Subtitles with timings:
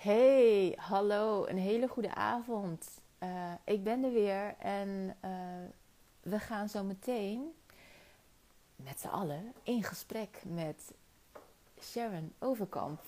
[0.00, 3.00] Hey, hallo, een hele goede avond.
[3.22, 5.68] Uh, ik ben er weer en uh,
[6.20, 7.54] we gaan zo meteen
[8.76, 10.92] met z'n allen in gesprek met
[11.80, 13.00] Sharon Overkamp.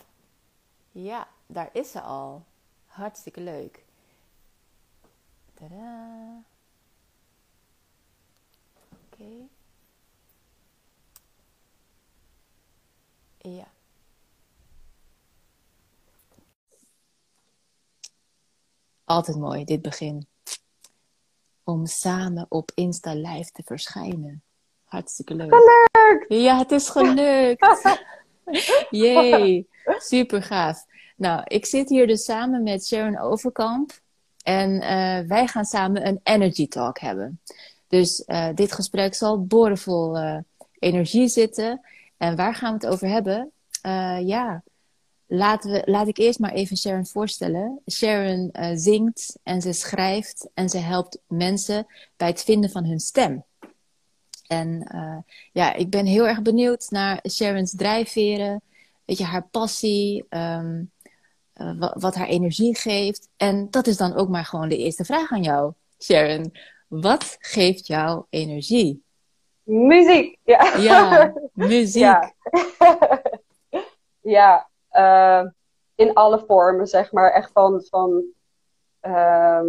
[0.91, 2.45] Ja, daar is ze al.
[2.87, 3.85] Hartstikke leuk.
[5.55, 6.43] Tadaa.
[8.91, 9.49] Oké.
[13.39, 13.71] Ja.
[19.13, 20.27] Altijd mooi, dit begin.
[21.65, 24.43] Om samen op Insta Live te verschijnen.
[24.85, 25.55] Hartstikke leuk.
[25.55, 26.25] Gelukt!
[26.29, 27.99] Ja, het is gelukt.
[28.91, 30.87] Jee, super gaaf.
[31.17, 33.93] Nou, ik zit hier dus samen met Sharon Overkamp.
[34.43, 37.41] En uh, wij gaan samen een energy talk hebben.
[37.89, 40.39] Dus uh, dit gesprek zal boordevol uh,
[40.79, 41.81] energie zitten.
[42.17, 43.53] En waar gaan we het over hebben?
[44.25, 44.63] ja,
[45.35, 47.81] Laten we, laat ik eerst maar even Sharon voorstellen.
[47.91, 53.01] Sharon uh, zingt en ze schrijft en ze helpt mensen bij het vinden van hun
[53.01, 53.45] stem.
[54.47, 55.19] En uh,
[55.53, 58.63] ja, ik ben heel erg benieuwd naar Sharon's drijfveren,
[59.05, 60.91] weet je, haar passie, um,
[61.57, 63.29] uh, wat, wat haar energie geeft.
[63.37, 66.57] En dat is dan ook maar gewoon de eerste vraag aan jou, Sharon.
[66.89, 69.03] Wat geeft jou energie?
[69.63, 70.77] Muziek, ja.
[70.77, 72.03] Ja, muziek.
[72.03, 72.33] Ja.
[74.39, 74.71] ja.
[74.93, 75.43] Uh,
[75.95, 77.31] in alle vormen, zeg maar.
[77.31, 78.25] Echt van, van
[79.03, 79.63] uh,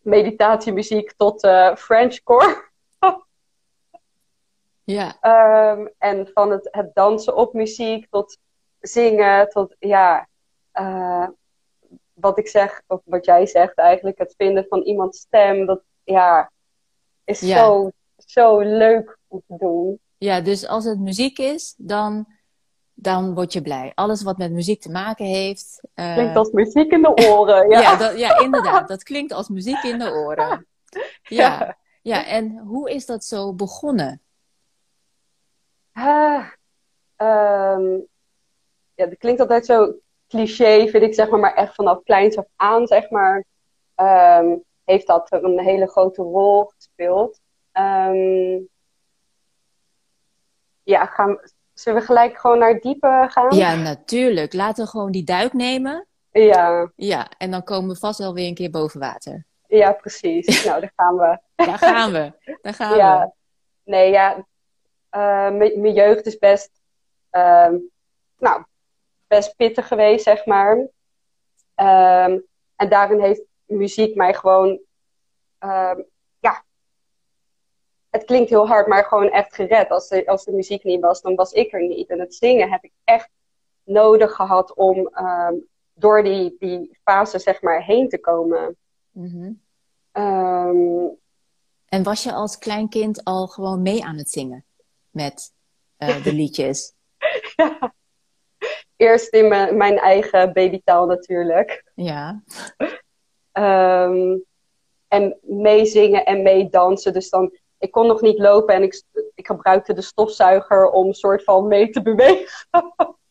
[0.00, 2.70] meditatiemuziek tot uh, Frenchcore.
[4.84, 5.16] ja.
[5.72, 8.38] Um, en van het, het dansen op muziek tot
[8.80, 10.28] zingen, tot ja.
[10.74, 11.28] Uh,
[12.12, 16.50] wat ik zeg, of wat jij zegt eigenlijk, het vinden van iemands stem, dat ja,
[17.24, 17.64] is Ja.
[17.64, 20.00] Zo, zo leuk om te doen.
[20.18, 22.26] Ja, dus als het muziek is, dan,
[23.02, 23.92] dan word je blij.
[23.94, 25.80] Alles wat met muziek te maken heeft.
[25.94, 27.70] eh, Klinkt als muziek in de oren.
[27.70, 28.88] Ja, ja, dat, ja, inderdaad.
[28.88, 30.66] Dat klinkt als muziek in de oren.
[31.22, 32.26] Ja, ja.
[32.26, 34.20] En hoe is dat zo begonnen?
[35.92, 37.90] Ehm,
[38.94, 39.94] ja, dat klinkt altijd zo
[40.28, 43.44] cliché, vind ik, zeg maar, maar echt vanaf kleins af aan, zeg maar,
[43.94, 47.40] ehm, heeft dat een hele grote rol gespeeld.
[47.72, 48.58] Ehm,
[50.82, 51.38] ja, gaan,
[51.74, 53.56] zullen we gelijk gewoon naar het diepe gaan?
[53.56, 54.52] Ja, natuurlijk.
[54.52, 56.06] Laten we gewoon die duik nemen.
[56.30, 59.46] Ja, Ja, en dan komen we vast wel weer een keer boven water.
[59.66, 60.64] ja, precies.
[60.64, 61.38] nou, daar gaan we.
[61.64, 62.32] Daar gaan we.
[62.62, 62.96] Daar gaan we.
[62.96, 63.32] Ja,
[63.84, 64.46] nee, ja.
[65.10, 66.70] eh, mijn jeugd is best,
[67.30, 67.76] ehm,
[68.38, 68.62] nou,
[69.26, 70.86] best pittig geweest, zeg maar.
[71.74, 72.38] Ehm,
[72.76, 74.80] en daarin heeft muziek mij gewoon,
[75.58, 76.00] ehm,
[78.12, 79.90] het klinkt heel hard, maar gewoon echt gered.
[79.90, 82.08] Als de, als de muziek niet was, dan was ik er niet.
[82.08, 83.28] En het zingen heb ik echt
[83.84, 85.54] nodig gehad om ehm,
[85.94, 88.76] door die, die fase, zeg maar, heen te komen.
[89.10, 89.52] Mhm.
[90.12, 91.06] Ehm,
[91.88, 94.64] En was je als klein kind al gewoon mee aan het zingen
[95.10, 95.52] met
[95.96, 96.94] eh, de liedjes?
[98.96, 101.90] eerst in mijn, eigen babytaal natuurlijk.
[101.94, 102.42] Ja.
[103.52, 104.38] Ehm,
[105.08, 107.12] en meezingen en meedansen.
[107.12, 109.02] Dus dan, ik kon nog niet lopen en ik,
[109.34, 112.68] ik gebruikte de stofzuiger om een soort van mee te bewegen.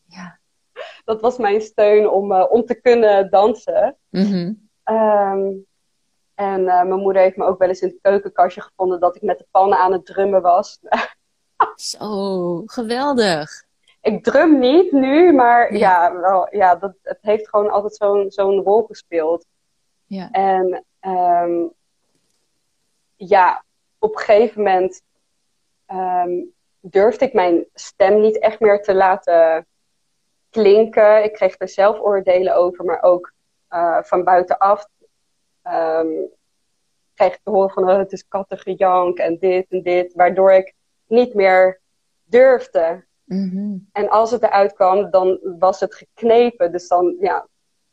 [0.06, 0.38] Ja.
[1.04, 3.96] Dat was mijn steun om, eh, om te kunnen dansen.
[4.08, 4.52] Mhm.
[4.84, 5.50] Ehm,
[6.34, 9.22] en eh, mijn moeder heeft me ook wel eens in het keukenkastje gevonden dat ik
[9.22, 10.78] met de pannen aan het drummen was.
[11.76, 13.64] Zo, geweldig.
[14.00, 15.78] ik drum niet nu, maar Ja.
[15.78, 19.46] ja, wel, ja dat, het heeft gewoon altijd zo'n zo'n rol gespeeld.
[20.06, 20.30] Ja.
[20.30, 21.66] En ehm,
[23.16, 23.64] ja,
[24.02, 25.02] op een gegeven moment
[25.86, 26.30] ehm,
[26.80, 29.66] durfde ik mijn stem niet echt meer te laten
[30.50, 31.24] klinken.
[31.24, 33.32] Ik kreeg er zelf oordelen over, maar ook
[33.68, 34.86] eh, van buitenaf
[35.62, 36.08] ehm,
[37.14, 40.74] kreeg ik te horen van oh, het is kattengejank en dit en dit, waardoor ik
[41.06, 41.80] niet meer
[42.24, 43.04] durfde.
[43.24, 43.76] Mhm.
[43.92, 46.72] En als het eruit kwam, dan was het geknepen.
[46.72, 47.46] Dus dan, ja,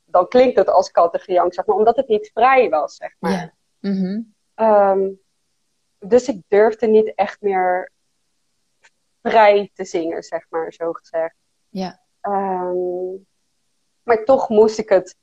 [0.06, 3.54] dan klinkt het als kattengejank, zeg maar, omdat het niet vrij was, zeg maar.
[3.80, 4.22] Mhm.
[4.56, 5.10] Ehm,
[6.00, 7.92] dus ik durfde niet echt meer
[9.22, 11.36] vrij te zingen, zeg maar, zo gezegd.
[11.70, 12.02] Ja.
[12.22, 13.16] Ehm,
[14.04, 15.16] maar toch moest ik het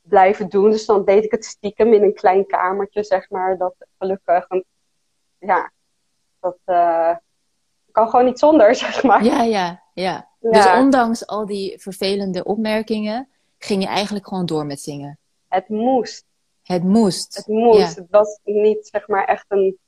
[0.00, 0.70] blijven doen.
[0.70, 3.58] Dus dan deed ik het stiekem in een klein kamertje, zeg maar.
[3.58, 4.64] Dat gelukkig, want,
[5.38, 5.72] ja,
[6.40, 7.16] dat eh,
[7.90, 9.24] kan gewoon niet zonder, zeg maar.
[9.24, 10.28] Ja, ja, ja.
[10.40, 10.60] Ja.
[10.60, 13.28] Dus ondanks al die vervelende opmerkingen,
[13.58, 15.18] ging je eigenlijk gewoon door met zingen.
[15.48, 16.24] Het moest.
[16.62, 17.36] Het moest.
[17.36, 17.78] Het moest.
[17.78, 18.02] Ja.
[18.02, 19.78] Het was niet, zeg maar, echt een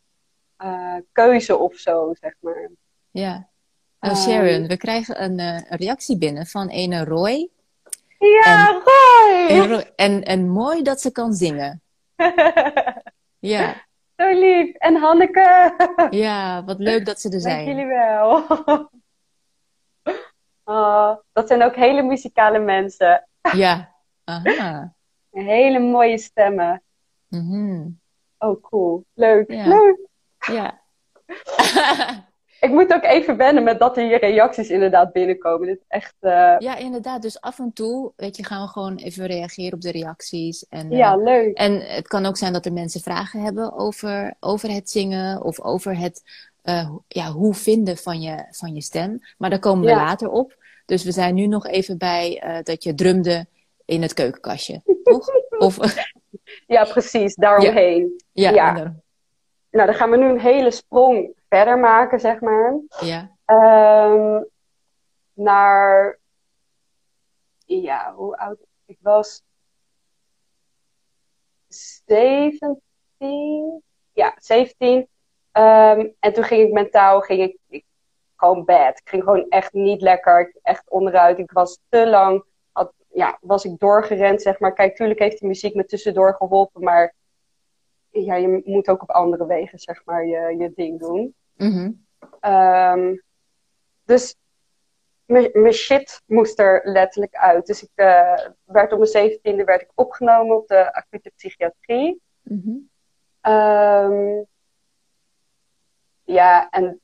[0.57, 2.71] eh, keuze of zo, zeg maar.
[3.11, 3.49] Ja.
[4.01, 4.23] Nou, Ehm.
[4.23, 7.49] Sharon, we krijgen een, eh, een reactie binnen van ene Roy.
[8.19, 8.69] Ja,
[9.49, 9.81] En- Roy!
[9.81, 11.83] En, en, en mooi dat ze kan zingen.
[13.39, 13.85] Ja,
[14.17, 14.75] Zo lief.
[14.75, 15.75] En Hanneke.
[16.11, 17.67] ja, wat leuk dat ze er Dank zijn.
[17.67, 18.45] jullie wel.
[20.65, 23.29] Oh, dat zijn ook hele muzikale mensen.
[23.53, 23.95] Ja,
[24.25, 24.95] aha.
[25.31, 26.83] Hele mooie stemmen.
[27.29, 27.89] Mhm.
[28.39, 29.05] Oh, cool.
[29.15, 29.51] Leuk.
[29.51, 29.67] Ja.
[29.69, 29.99] Leuk.
[30.53, 30.81] Ja.
[32.61, 35.67] Ik moet ook even wennen met dat er hier reacties inderdaad binnenkomen.
[35.67, 36.15] Dit is echt...
[36.21, 37.23] eh, ja, inderdaad.
[37.23, 40.67] Dus af en toe, weet je, gaan we gewoon even reageren op de reacties.
[40.69, 41.57] En, eh, ja, leuk.
[41.57, 45.61] En het kan ook zijn dat er mensen vragen hebben over, over het zingen of
[45.61, 46.23] over het
[46.63, 49.21] eh, ja, hoe vinden van je, van je stem.
[49.39, 49.97] Maar daar komen we Ja.
[49.97, 50.57] later op.
[50.87, 53.47] Dus we zijn nu nog even bij eh, dat je drumde
[53.85, 55.29] in het keukenkastje, toch?
[55.59, 55.79] Of,
[56.67, 57.35] Ja, precies.
[57.35, 58.21] Daaromheen.
[58.33, 58.95] ja, Ja.
[59.77, 62.79] Nou, dan gaan we nu een hele sprong verder maken, zeg maar.
[63.01, 63.31] ja.
[63.45, 64.43] Ehm,
[65.33, 66.19] naar...
[67.67, 69.43] Ja, hoe oud ik was?
[71.69, 72.81] 17.
[74.13, 75.09] Ja, 17.
[75.53, 77.85] Ehm, en toen ging ik mentaal, ging ik, ik
[78.37, 78.99] gewoon bad.
[78.99, 80.41] Ik ging gewoon echt niet lekker.
[80.41, 81.39] Ik, echt onderuit.
[81.39, 84.73] Ik was te lang, had, ja, was ik doorgerend, zeg maar.
[84.73, 87.15] Kijk, tuurlijk heeft die muziek me tussendoor geholpen, maar
[88.25, 91.35] ja, je moet ook op andere wegen, zeg maar, je, je ding doen.
[91.57, 91.91] Mhm.
[92.41, 93.17] Ehm,
[94.05, 94.37] dus
[95.27, 97.67] mijn shit moest er letterlijk uit.
[97.67, 102.23] Dus ik eh, werd op mijn zeventiende werd ik opgenomen op de acute psychiatrie.
[102.43, 102.77] Mhm.
[103.41, 104.43] Ehm,
[106.25, 107.01] ja, en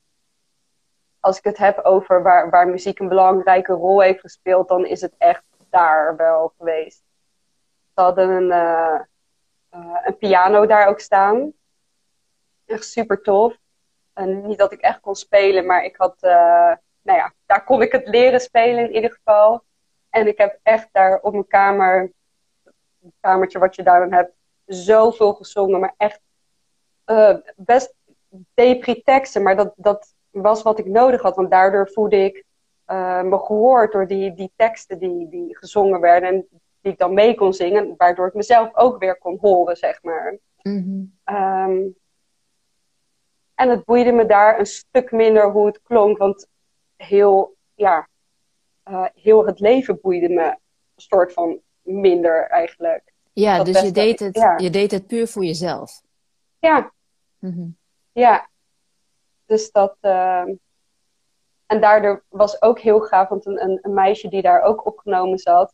[1.19, 5.01] als ik het heb over waar, waar muziek een belangrijke rol heeft gespeeld, dan is
[5.01, 7.03] het echt daar wel geweest.
[7.93, 8.99] Ze hadden een, eh,
[9.73, 11.53] eh, een piano daar ook staan.
[12.65, 13.57] Echt super tof.
[14.13, 17.81] En niet dat ik echt kon spelen, maar ik had, eh, nou ja, daar kon
[17.81, 19.63] ik het leren spelen in ieder geval.
[20.09, 22.11] En ik heb echt daar op mijn kamer,
[23.01, 24.33] het kamertje wat je daar dan hebt,
[24.65, 25.79] zoveel gezongen.
[25.79, 26.19] Maar echt
[27.03, 27.93] eh, best
[28.53, 31.35] depri teksten, maar dat, dat was wat ik nodig had.
[31.35, 32.43] Want daardoor voelde ik
[33.23, 36.29] me gehoord door die, die teksten die, die gezongen werden.
[36.29, 36.47] En
[36.83, 40.37] die ik dan mee kon zingen, waardoor ik mezelf ook weer kon horen, zeg maar.
[40.61, 41.03] Mhm.
[41.23, 41.81] Ehm,
[43.55, 46.47] en het boeide me daar een stuk minder hoe het klonk, want
[46.95, 48.07] heel, ja,
[48.83, 50.57] eh, heel het leven boeide me een
[50.95, 53.13] soort van minder eigenlijk.
[53.33, 54.57] Ja, Dat dus je deed, het, ja.
[54.57, 56.01] je deed het puur voor jezelf.
[56.59, 56.91] Ja,
[57.39, 57.67] Mhm.
[58.11, 58.47] ja.
[59.45, 59.97] Dus dat.
[59.99, 60.53] ehm,
[61.65, 65.37] en daardoor was ook heel gaaf, want een, een, een meisje die daar ook opgenomen
[65.37, 65.73] zat,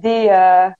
[0.00, 0.72] die, eh,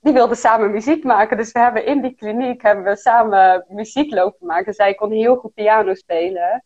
[0.00, 1.36] die wilde samen muziek maken.
[1.36, 4.74] Dus we hebben in die kliniek hebben we samen muziek lopen maken.
[4.74, 6.64] Zij kon heel goed piano spelen.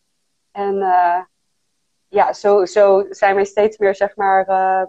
[0.52, 1.20] En eh,
[2.08, 4.86] ja, zo, zo zijn wij steeds meer, zeg maar, eh,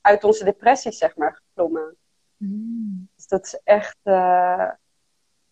[0.00, 1.96] uit onze depressies, zeg maar, geklommen.
[2.36, 3.08] Mm.
[3.16, 3.98] Dus dat is echt.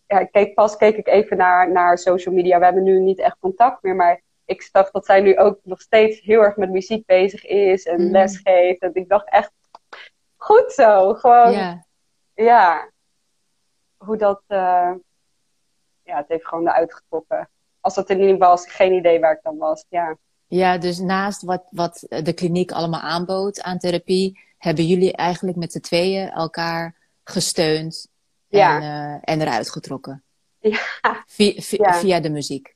[0.07, 2.59] ja, ik keek, pas keek ik even naar, naar social media.
[2.59, 5.81] We hebben nu niet echt contact meer, maar ik zag dat zij nu ook nog
[5.81, 8.11] steeds heel erg met muziek bezig is en Mm.
[8.11, 8.81] les geeft.
[8.81, 9.51] En ik dacht echt,
[10.43, 11.13] goed zo.
[11.13, 11.85] Gewoon, ja.
[12.35, 12.89] Ja,
[13.97, 14.41] hoe dat.
[14.47, 14.91] eh,
[16.03, 17.49] ja, het heeft gewoon eruit getrokken.
[17.79, 19.85] Als dat er niet was, geen idee waar ik dan was.
[19.89, 20.17] Ja,
[20.47, 25.71] ja, dus naast wat, wat de kliniek allemaal aanbood aan therapie, hebben jullie eigenlijk met
[25.71, 28.07] z'n tweeën elkaar gesteund
[28.49, 28.79] en, Ja.
[28.81, 30.23] eh, en eruit getrokken.
[30.59, 30.79] Ja.
[31.25, 31.93] Via, via, Ja.
[31.93, 32.75] via de muziek.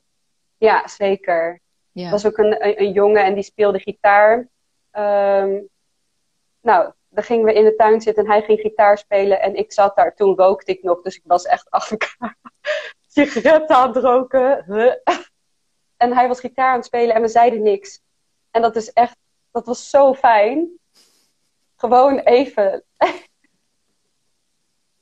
[0.57, 1.59] ja zeker.
[1.91, 2.05] Ja.
[2.05, 4.47] Er was ook een, een, een jongen en die speelde gitaar.
[4.91, 5.59] Ehm,
[6.61, 9.41] nou, dan gingen we in de tuin zitten en hij ging gitaar spelen.
[9.41, 12.37] En ik zat daar, toen rookte ik nog, dus ik was echt achter elkaar
[13.07, 14.65] sigaretten aan het roken.
[15.97, 18.01] En hij was gitaar aan het spelen en we zeiden niks.
[18.51, 19.17] En dat is echt,
[19.51, 20.69] dat was zo fijn.
[21.75, 22.83] Gewoon even,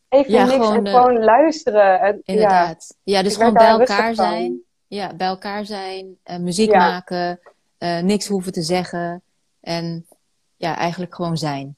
[0.09, 1.99] even Ja, niks gewoon, en eh, gewoon luisteren.
[1.99, 2.97] En, Inderdaad.
[3.03, 4.25] Ja, dus gewoon bij elkaar van.
[4.25, 4.61] zijn.
[4.87, 6.77] Ja, bij elkaar zijn, eh, muziek Ja.
[6.77, 7.39] maken,
[7.77, 9.23] eh, niks hoeven te zeggen.
[9.61, 10.07] En
[10.55, 11.77] ja, eigenlijk gewoon zijn.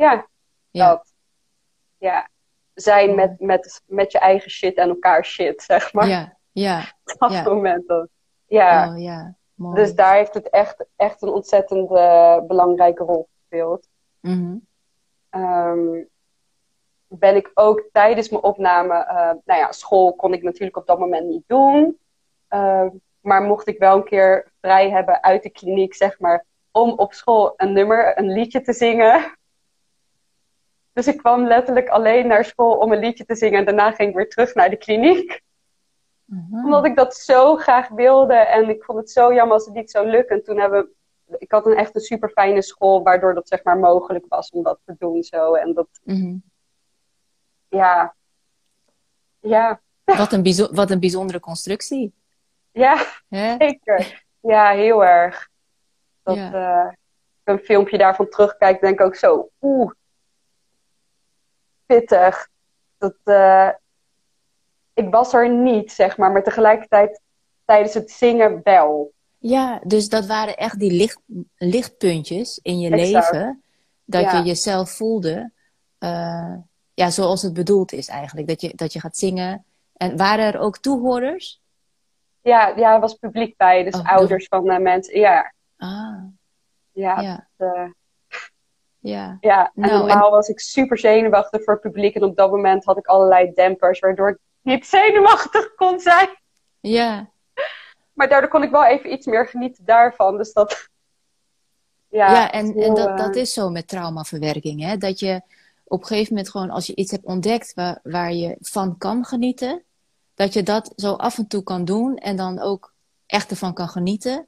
[0.00, 0.26] Ja,
[0.70, 1.12] Ja, Dat.
[1.98, 2.28] Ja.
[2.74, 6.08] Zijn met, met, met je eigen shit en elkaar shit, zeg maar.
[6.08, 6.80] ja, ja.
[7.04, 7.42] Op dat ja.
[7.42, 7.88] moment.
[7.88, 8.08] dan.
[8.46, 8.92] Ja.
[8.92, 9.34] Oh, ja.
[9.54, 9.74] Mooi.
[9.74, 11.88] Dus daar heeft het echt, echt een ontzettend
[12.46, 13.88] belangrijke rol gespeeld.
[14.20, 14.56] Mhm.
[15.30, 16.04] Ehm,
[17.06, 20.98] ben ik ook tijdens mijn opname, eh, nou ja, school kon ik natuurlijk op dat
[20.98, 21.98] moment niet doen.
[22.48, 22.88] Ehm,
[23.20, 27.12] maar mocht ik wel een keer vrij hebben uit de kliniek, zeg maar, om op
[27.12, 29.38] school een nummer, een liedje te zingen.
[30.92, 34.08] Dus ik kwam letterlijk alleen naar school om een liedje te zingen en daarna ging
[34.10, 35.40] ik weer terug naar de kliniek.
[36.24, 36.64] Mhm.
[36.64, 39.90] Omdat ik dat zo graag wilde en ik vond het zo jammer als het niet
[39.90, 40.36] zou lukken.
[40.36, 40.94] En toen hebben
[41.38, 44.62] ik had een echt een super fijne school, waardoor dat zeg maar mogelijk was om
[44.62, 45.54] dat te doen zo.
[45.54, 46.36] En dat, Mhm.
[47.68, 48.14] ja,
[49.40, 52.12] ja, wat, een bijzo- wat een bijzondere constructie.
[52.72, 54.24] ja, zeker.
[54.40, 55.48] Ja, heel erg.
[56.22, 56.52] Dat, Ja.
[56.86, 56.92] eh,
[57.44, 59.92] een filmpje daarvan terugkijk, denk ik ook zo, oeh,
[61.94, 62.48] pittig.
[62.98, 63.68] Dat, eh,
[64.94, 67.20] ik was er niet, zeg maar, maar tegelijkertijd
[67.64, 69.12] tijdens het zingen wel.
[69.38, 71.20] Ja, dus dat waren echt die licht,
[71.56, 73.32] lichtpuntjes in je Exact.
[73.32, 73.62] leven.
[74.04, 74.38] Dat Ja.
[74.38, 75.50] je jezelf voelde,
[75.98, 76.54] eh,
[76.94, 78.48] ja, zoals het bedoeld is eigenlijk.
[78.48, 79.64] Dat je, dat je gaat zingen.
[79.96, 81.60] En waren er ook toehoorders?
[82.42, 85.18] Ja, ja, er was publiek bij, dus Oh, ouders van eh, mensen.
[85.18, 86.22] Ja, Ah,
[86.92, 87.48] ja, ja,
[89.00, 89.36] ja.
[89.40, 89.72] ja.
[89.74, 92.14] En Nou, normaal was ik super zenuwachtig voor het publiek.
[92.14, 96.28] En op dat moment had ik allerlei dempers, waardoor ik niet zenuwachtig kon zijn.
[96.80, 97.30] Ja,
[98.12, 100.36] Maar daardoor kon ik wel even iets meer genieten daarvan.
[100.36, 100.88] Dus dat.
[102.08, 104.82] Ja, ja, en, en heel, dat, eh, dat is zo met traumaverwerking.
[104.82, 104.96] Hè?
[104.96, 105.40] Dat je
[105.84, 109.24] op een gegeven moment gewoon, als je iets hebt ontdekt waar, waar je van kan
[109.24, 109.82] genieten,
[110.34, 112.92] dat je dat zo af en toe kan doen en dan ook
[113.26, 114.46] echt ervan kan genieten.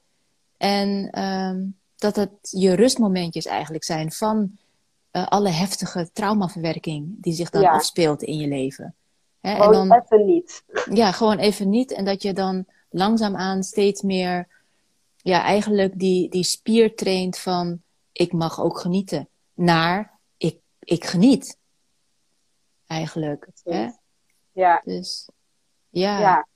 [0.57, 1.65] En ehm,
[2.03, 4.59] dat het je rustmomentjes eigenlijk zijn van
[5.11, 7.71] eh, alle heftige traumaverwerking die zich dan Ja.
[7.71, 8.95] afspeelt in je leven.
[9.41, 9.51] Hè?
[9.55, 10.65] En Gewoon dan, even niet.
[11.01, 11.93] ja, gewoon even niet.
[11.93, 14.49] En dat je dan langzaamaan steeds meer,
[15.17, 17.83] ja, eigenlijk die, die spier traint van
[18.13, 19.29] ik mag ook genieten.
[19.55, 21.57] Naar ik, ik geniet.
[22.87, 23.49] Eigenlijk.
[23.65, 23.89] Hè?
[24.53, 25.29] Ja, Dus
[25.89, 26.21] ja.
[26.21, 26.47] ja.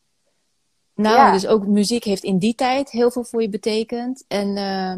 [0.94, 1.32] Nou, Ja.
[1.32, 4.24] dus ook muziek heeft in die tijd heel veel voor je betekend.
[4.28, 4.94] En eh,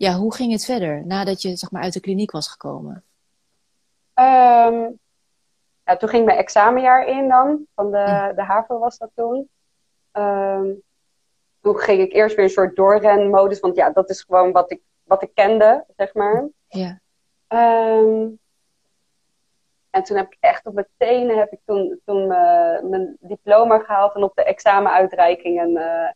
[0.00, 3.04] ja, hoe ging het verder nadat je zeg maar uit de kliniek was gekomen?
[4.14, 4.90] Ehm,
[5.84, 7.66] ja, toen ging mijn examenjaar in dan.
[7.74, 9.48] Van de, de HAVO was dat toen.
[10.12, 10.68] Ehm,
[11.60, 13.60] toen ging ik eerst weer een soort doorrenmodus.
[13.60, 16.48] Want ja, dat is gewoon wat ik, wat ik kende, zeg maar.
[16.68, 17.00] Ja.
[17.46, 18.28] Ehm,
[19.90, 23.78] en toen heb ik echt op mijn tenen heb ik toen, toen eh, mijn diploma
[23.78, 24.14] gehaald.
[24.14, 26.10] En op de examenuitreiking een, eh,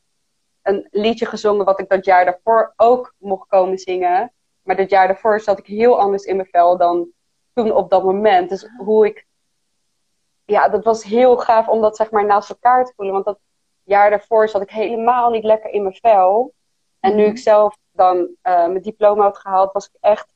[0.65, 1.65] een liedje gezongen.
[1.65, 4.33] Wat ik dat jaar daarvoor ook mocht komen zingen.
[4.63, 7.09] Maar dat jaar daarvoor zat ik heel anders in mijn vel dan
[7.53, 8.49] toen op dat moment.
[8.49, 9.27] Dus hoe ik.
[10.45, 13.15] Ja, dat was heel gaaf om dat zeg maar naast elkaar te voelen.
[13.15, 13.39] Want dat
[13.83, 16.55] jaar daarvoor zat ik helemaal niet lekker in mijn vel.
[17.01, 17.31] En nu Mhm.
[17.31, 20.35] ik zelf dan eh, mijn diploma had gehaald, was ik echt.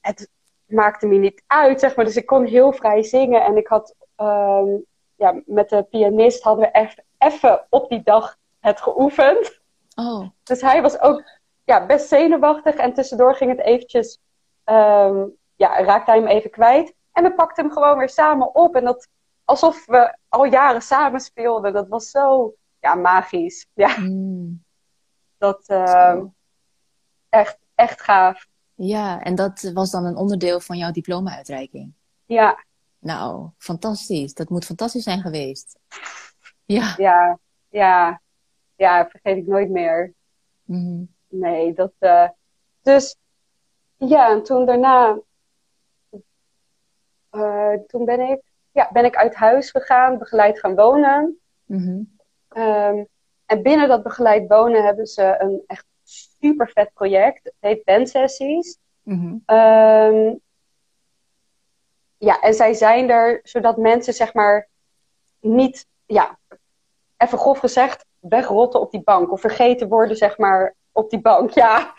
[0.00, 0.30] Het
[0.64, 2.04] maakte me niet uit, zeg maar.
[2.04, 3.44] Dus ik kon heel vrij zingen.
[3.44, 3.94] En ik had.
[4.16, 4.68] ehm,
[5.16, 9.60] ja, met de pianist hadden we echt even op die dag het geoefend.
[9.94, 11.22] Oh, Dus hij was ook
[11.64, 12.74] ja, best zenuwachtig.
[12.74, 14.18] En tussendoor ging het eventjes...
[14.64, 15.24] ehm,
[15.56, 16.94] ja, raakte hij hem even kwijt.
[17.12, 18.74] En we pakten hem gewoon weer samen op.
[18.74, 19.08] En dat
[19.44, 21.72] alsof we al jaren samen speelden.
[21.72, 23.66] Dat was zo ja, magisch.
[23.74, 24.64] Ja, mm,
[25.38, 26.24] dat ehm,
[27.28, 28.46] echt, echt gaaf.
[28.74, 31.92] Ja, en dat was dan een onderdeel van jouw diploma-uitreiking.
[32.26, 32.64] Ja,
[32.98, 34.34] Nou, fantastisch.
[34.34, 35.78] Dat moet fantastisch zijn geweest.
[36.64, 36.94] Ja.
[36.96, 37.38] ja,
[37.68, 38.20] ja.
[38.76, 40.12] Ja, vergeet ik nooit meer.
[40.62, 41.04] Mhm.
[41.28, 41.92] Nee, dat...
[41.98, 42.28] eh,
[42.82, 43.16] dus
[43.96, 45.18] ja, en toen daarna...
[47.30, 48.40] eh, toen ben ik,
[48.72, 51.40] ja, ben ik uit huis gegaan, begeleid gaan wonen.
[51.64, 52.02] Mhm.
[52.48, 53.04] Ehm,
[53.46, 57.44] en binnen dat begeleid wonen hebben ze een echt super vet project.
[57.44, 58.78] Het heet Bandsessies.
[59.02, 59.36] Mhm.
[59.46, 60.34] Ehm,
[62.16, 64.68] ja, en zij zijn er zodat mensen zeg maar
[65.40, 66.38] niet, ja,
[67.16, 69.32] even grof gezegd, wegrotten op die bank.
[69.32, 71.50] Of vergeten worden zeg maar op die bank.
[71.50, 71.94] Ja,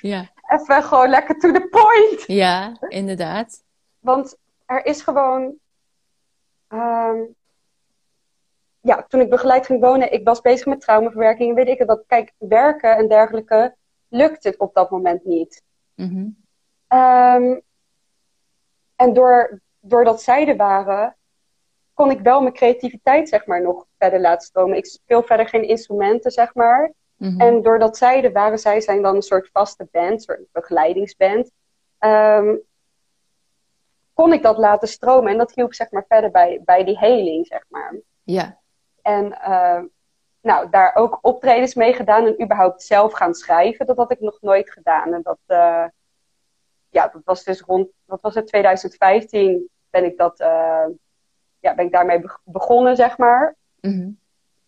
[0.00, 0.28] Ja.
[0.54, 2.24] even gewoon lekker to the point.
[2.26, 3.64] ja, inderdaad.
[3.98, 5.54] Want er is gewoon.
[6.68, 7.18] ehm,
[8.80, 11.48] ja, toen ik begeleid ging wonen, ik was bezig met traumaverwerking.
[11.48, 13.74] En weet ik het, dat, kijk, werken en dergelijke
[14.08, 15.62] lukt het op dat moment niet.
[15.94, 16.28] Mhm.
[16.88, 17.58] Ehm,
[18.96, 21.16] en door, doordat zij er waren,
[21.98, 24.76] kon ik wel mijn creativiteit, zeg maar, nog verder laten stromen.
[24.76, 26.92] Ik speel verder geen instrumenten, zeg maar.
[27.16, 27.40] Mhm.
[27.40, 31.50] En doordat zij er waren, zij zijn dan een soort vaste band, een soort begeleidingsband.
[31.98, 32.56] ehm,
[34.14, 35.32] kon ik dat laten stromen.
[35.32, 37.94] En dat hielp zeg maar verder bij, bij die heling, zeg maar.
[38.22, 38.58] Ja.
[39.02, 39.82] En eh,
[40.40, 43.86] nou, daar ook optredens mee gedaan en überhaupt zelf gaan schrijven.
[43.86, 45.12] Dat had ik nog nooit gedaan.
[45.12, 45.84] En dat, eh,
[46.90, 50.86] ja, dat was dus rond, wat was het, 2015 ben ik, dat, eh,
[51.68, 53.54] ja, ben ik daarmee be- begonnen, zeg maar.
[53.80, 54.10] Mhm.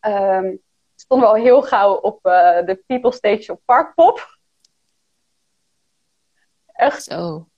[0.01, 0.55] Ehm
[0.95, 4.39] stonden we al heel gauw op eh, de People Stage op Parkpop.
[6.67, 7.49] Echt, Zo.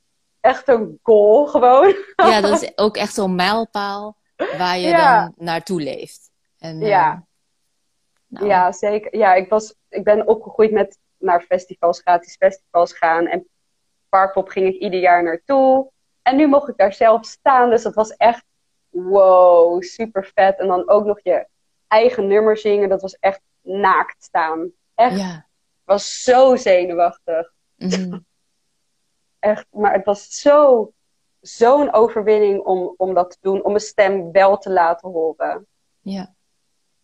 [0.40, 1.94] echt een goal gewoon.
[2.16, 4.16] Ja, dat is ook echt zo'n mijlpaal
[4.58, 5.20] waar je Ja.
[5.20, 6.30] dan naartoe leeft.
[6.58, 7.24] En, eh, Ja.
[8.26, 9.16] nou, Ja, zeker.
[9.16, 13.26] Ja, ik, was, ik ben opgegroeid met naar festivals, gratis festivals gaan.
[13.26, 13.48] En
[14.08, 15.90] Parkpop ging ik ieder jaar naartoe.
[16.22, 17.70] En nu mocht ik daar zelf staan.
[17.70, 18.44] Dus dat was echt
[18.92, 20.58] wow, super vet.
[20.58, 21.46] En dan ook nog je
[21.88, 22.88] eigen nummer zingen.
[22.88, 24.72] Dat was echt naakt staan.
[24.94, 25.18] Echt.
[25.18, 25.46] Ja.
[25.84, 27.52] was zo zenuwachtig.
[27.76, 28.18] Mhm.
[29.38, 29.66] Echt.
[29.70, 30.92] Maar het was zo,
[31.40, 33.62] zo'n overwinning om, om dat te doen.
[33.64, 35.66] Om mijn stem wel te laten horen.
[36.00, 36.34] Ja.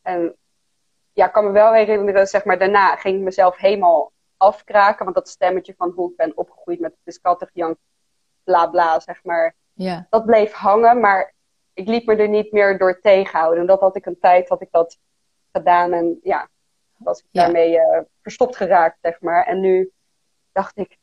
[0.02, 0.36] En
[1.12, 5.04] ja, ik kan me wel herinneren, zeg maar, daarna ging ik mezelf helemaal afkraken.
[5.04, 7.76] Want dat stemmetje van hoe ik ben opgegroeid met de schattig jank,
[8.44, 9.54] bla bla, zeg maar.
[9.72, 10.06] Ja.
[10.10, 11.34] Dat bleef hangen, maar
[11.78, 13.60] ik liet me er niet meer door tegenhouden.
[13.60, 14.98] En dat had ik een tijd, had ik dat
[15.52, 15.92] gedaan.
[15.92, 16.48] En ja,
[16.96, 17.42] was ik Ja.
[17.42, 19.44] daarmee eh, verstopt geraakt, zeg maar.
[19.46, 19.90] En nu
[20.52, 20.96] dacht ik,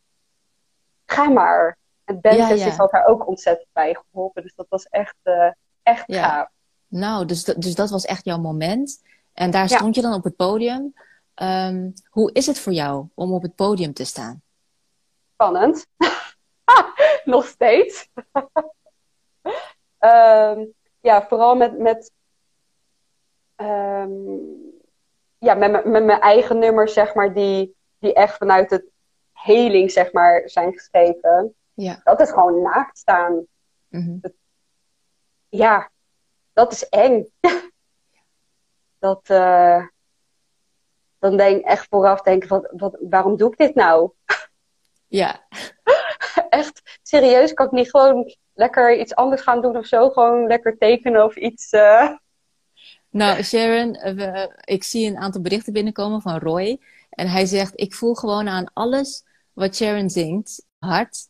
[1.05, 1.77] ga maar.
[2.05, 2.75] Het bandfestival Ja, ja.
[2.77, 4.41] had daar ook ontzettend bij geholpen.
[4.41, 5.51] Dus dat was echt, eh,
[5.83, 6.23] echt Ja.
[6.29, 6.49] gaaf.
[6.87, 9.03] Nou, dus, dat- dus dat was echt jouw moment.
[9.33, 10.93] En daar stond je dan op het podium.
[11.33, 14.41] Ehm, hoe is het voor jou om op het podium te staan?
[15.33, 15.87] spannend.
[17.25, 18.09] Nog steeds.
[20.05, 20.65] Ehm,
[20.99, 22.11] ja, vooral met, met,
[23.55, 24.11] ehm,
[25.37, 28.85] ja, met, mijn- met mijn eigen nummers, zeg maar, die, die echt vanuit het
[29.33, 31.55] heling, zeg maar, zijn geschreven.
[31.73, 32.01] Ja.
[32.03, 33.45] Dat is gewoon naakt staan.
[33.87, 34.17] Mhm.
[35.49, 35.89] Ja,
[36.53, 37.31] dat is eng.
[38.99, 39.85] dat, eh,
[41.19, 44.11] dan denk ik echt vooraf denken, wat, wat, waarom doe ik dit nou?
[45.07, 45.45] Ja.
[46.49, 50.09] echt serieus, kan ik niet gewoon lekker iets anders gaan doen of zo?
[50.09, 51.69] Gewoon lekker tekenen of iets.
[51.69, 52.09] eh.
[53.09, 56.79] Nou, Sharon, eh, we- ik zie een aantal berichten binnenkomen van Roy.
[57.09, 61.27] En hij zegt: Ik voel gewoon aan alles wat Sharon zingt hard.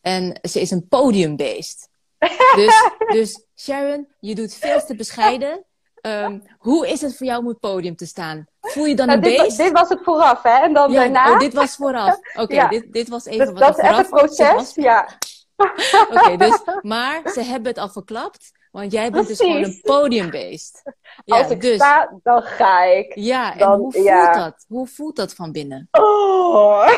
[0.00, 1.88] En ze is een podiumbeest.
[2.56, 5.64] Dus, dus Sharon, je doet veel te bescheiden.
[6.06, 8.46] Ehm, hoe is het voor jou om op het podium te staan?
[8.60, 9.56] Voel je dan Nou, een dit, beest?
[9.56, 10.50] dit was het vooraf, hè?
[10.62, 11.32] En dan Ja, daarna.
[11.32, 12.18] oh, dit was vooraf.
[12.42, 12.68] Oké, Ja.
[12.68, 14.74] dit, dit was even dus wat dat is echt het proces.
[14.74, 15.08] Ja,
[16.10, 20.82] Oké, dus, maar ze hebben het al verklapt, want jij bent dus gewoon een podiumbeest.
[21.24, 23.14] Ja, als ik dus, sta, dan ga ik.
[23.14, 24.32] ja, en dan- hoe voelt ja.
[24.44, 24.64] dat?
[24.68, 25.88] Hoe voelt dat van binnen?
[25.90, 26.88] Oh.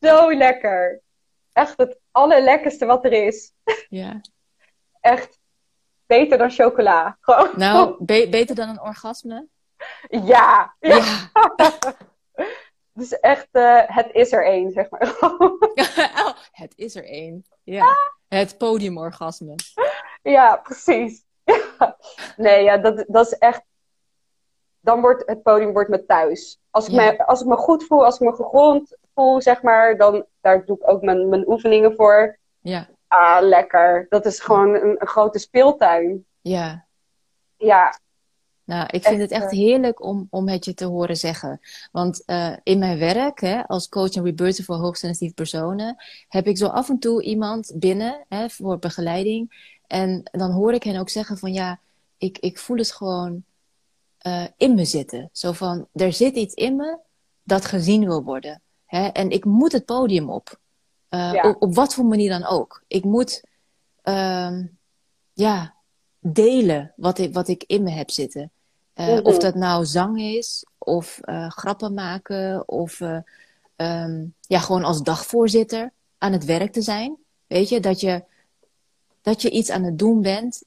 [0.00, 1.00] Zo lekker.
[1.52, 3.52] Echt het allerlekkerste wat er is.
[3.88, 4.20] Ja.
[5.00, 5.38] Echt
[6.06, 7.16] beter dan chocola.
[7.20, 7.48] Gewoon.
[7.56, 9.46] Nou, be- beter dan een orgasme?
[10.08, 10.74] Ja.
[10.80, 10.96] ja.
[10.96, 11.30] Ja.
[12.92, 15.00] Dus echt, eh, het is er één, zeg maar.
[16.24, 17.44] Oh, het is er één.
[17.62, 17.86] Ja.
[18.28, 19.54] Het podiumorgasme.
[20.22, 21.24] Ja, precies.
[22.36, 23.62] Nee, ja, dat, dat is echt.
[24.80, 26.58] Dan wordt het podium wordt me thuis.
[26.70, 27.10] Als ik, Ja.
[27.12, 30.64] me, als ik me goed voel, als ik me gegrond voel, zeg maar, dan daar
[30.64, 32.38] doe ik ook mijn, mijn oefeningen voor.
[32.60, 32.88] Ja.
[33.08, 34.06] Ah, lekker.
[34.08, 36.24] Dat is gewoon een, een grote speeltuin.
[36.40, 36.86] Ja.
[37.56, 37.98] Ja,
[38.64, 39.58] Nou, ik vind het echt eh.
[39.58, 41.60] heerlijk om, om het je te horen zeggen.
[41.92, 45.96] Want eh, in mijn werk, hè, als coach en rebirther voor hoogsensitieve personen,
[46.28, 49.72] heb ik zo af en toe iemand binnen hè, voor begeleiding.
[49.86, 51.80] En dan hoor ik hen ook zeggen van ja,
[52.18, 53.44] ik, ik voel het gewoon
[54.18, 55.28] eh, in me zitten.
[55.32, 56.98] Zo van, er zit iets in me
[57.42, 58.62] dat gezien wil worden.
[58.84, 59.06] Hè?
[59.06, 60.58] En ik moet het podium op.
[61.08, 61.48] Eh, Ja.
[61.48, 61.62] op.
[61.62, 62.82] Op wat voor manier dan ook.
[62.86, 63.42] Ik moet
[64.02, 64.64] ehm,
[65.32, 65.74] ja,
[66.20, 68.50] delen wat ik, wat ik in me heb zitten.
[68.92, 69.24] Eh, Mhm.
[69.26, 73.18] Of dat nou zang is, of eh, grappen maken, of eh,
[73.76, 77.16] ehm, ja, gewoon als dagvoorzitter aan het werk te zijn.
[77.46, 78.24] Weet je, dat je,
[79.22, 80.62] dat je iets aan het doen bent,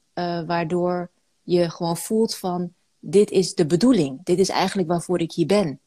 [0.45, 1.09] waardoor
[1.43, 4.19] je gewoon voelt van, dit is de bedoeling.
[4.23, 5.79] Dit is eigenlijk waarvoor ik hier ben.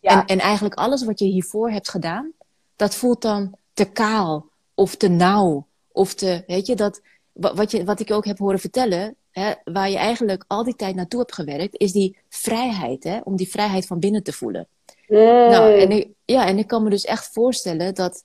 [0.00, 0.20] ja.
[0.20, 2.32] En, en eigenlijk alles wat je hiervoor hebt gedaan,
[2.76, 5.66] dat voelt dan te kaal of te nauw.
[5.92, 7.00] Of te, weet je, dat,
[7.32, 10.76] wa- wat, je, wat ik ook heb horen vertellen, hè, waar je eigenlijk al die
[10.76, 14.68] tijd naartoe hebt gewerkt, is die vrijheid, hè, om die vrijheid van binnen te voelen.
[15.08, 18.24] Nou, en ik, ja, en ik kan me dus echt voorstellen dat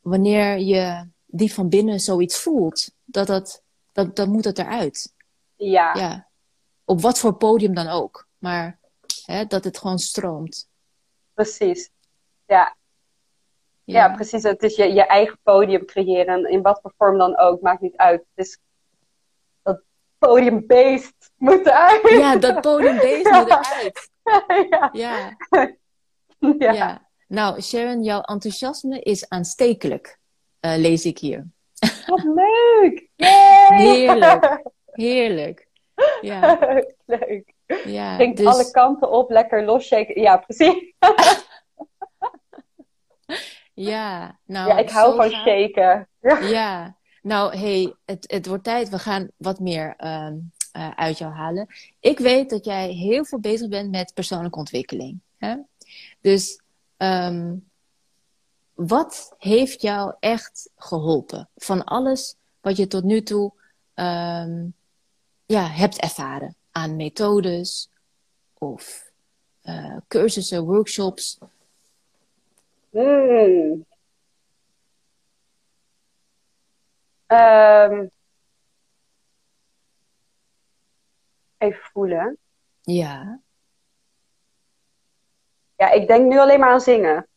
[0.00, 3.62] wanneer je die van binnen zoiets voelt, dat dat,
[3.92, 5.12] dat, dan moet het eruit.
[5.56, 5.94] ja.
[5.96, 6.26] Ja.
[6.84, 8.26] Op wat voor podium dan ook.
[8.38, 8.78] Maar
[9.24, 10.68] hè, dat het gewoon stroomt.
[11.34, 11.90] precies.
[12.46, 12.76] Ja.
[13.84, 14.14] Ja.
[14.14, 14.42] precies.
[14.42, 16.26] Het is je, je eigen podium creëren.
[16.26, 18.24] En in wat voor vorm dan ook, maakt niet uit.
[18.34, 18.58] Het is
[19.62, 19.82] dat
[20.18, 22.08] podiumbeest moet eruit.
[22.10, 24.10] Ja, dat podiumbeest moet eruit.
[24.70, 24.88] ja.
[24.92, 25.36] Ja,
[26.58, 26.72] Ja.
[26.72, 27.10] ja.
[27.28, 30.18] Nou, Sharon, jouw enthousiasme is aanstekelijk,
[30.60, 31.46] eh, lees ik hier.
[32.06, 33.08] Wat leuk!
[33.16, 33.68] Yay!
[33.68, 34.62] Heerlijk.
[34.86, 35.66] Heerlijk.
[36.20, 36.58] Ja,
[37.04, 37.52] leuk.
[37.84, 38.14] ja.
[38.16, 40.20] Ging Dus, alle kanten op, lekker losshaken.
[40.20, 40.94] Ja, precies.
[43.74, 45.42] Ja, nou, ja, ik hou van gaaf.
[45.42, 46.08] shaken.
[46.20, 46.38] Ja.
[46.38, 48.88] Ja, nou, hey, het, het wordt tijd.
[48.88, 50.36] We gaan wat meer ehm,
[50.72, 51.66] eh, uit jou halen.
[52.00, 55.20] Ik weet dat jij heel veel bezig bent met persoonlijke ontwikkeling.
[55.38, 55.56] Hè?
[56.20, 56.60] Dus
[56.96, 57.54] ehm,
[58.74, 63.52] wat heeft jou echt geholpen van alles wat je tot nu toe
[63.94, 64.66] ehm,
[65.46, 67.90] ja, hebt ervaren aan methodes
[68.58, 69.10] of
[69.64, 71.38] uh, cursussen, workshops?
[72.92, 73.84] Hmm.
[77.26, 78.10] Um,
[81.58, 82.38] even voelen.
[82.80, 83.40] Ja.
[85.76, 87.28] Ja, ik denk nu alleen maar aan zingen.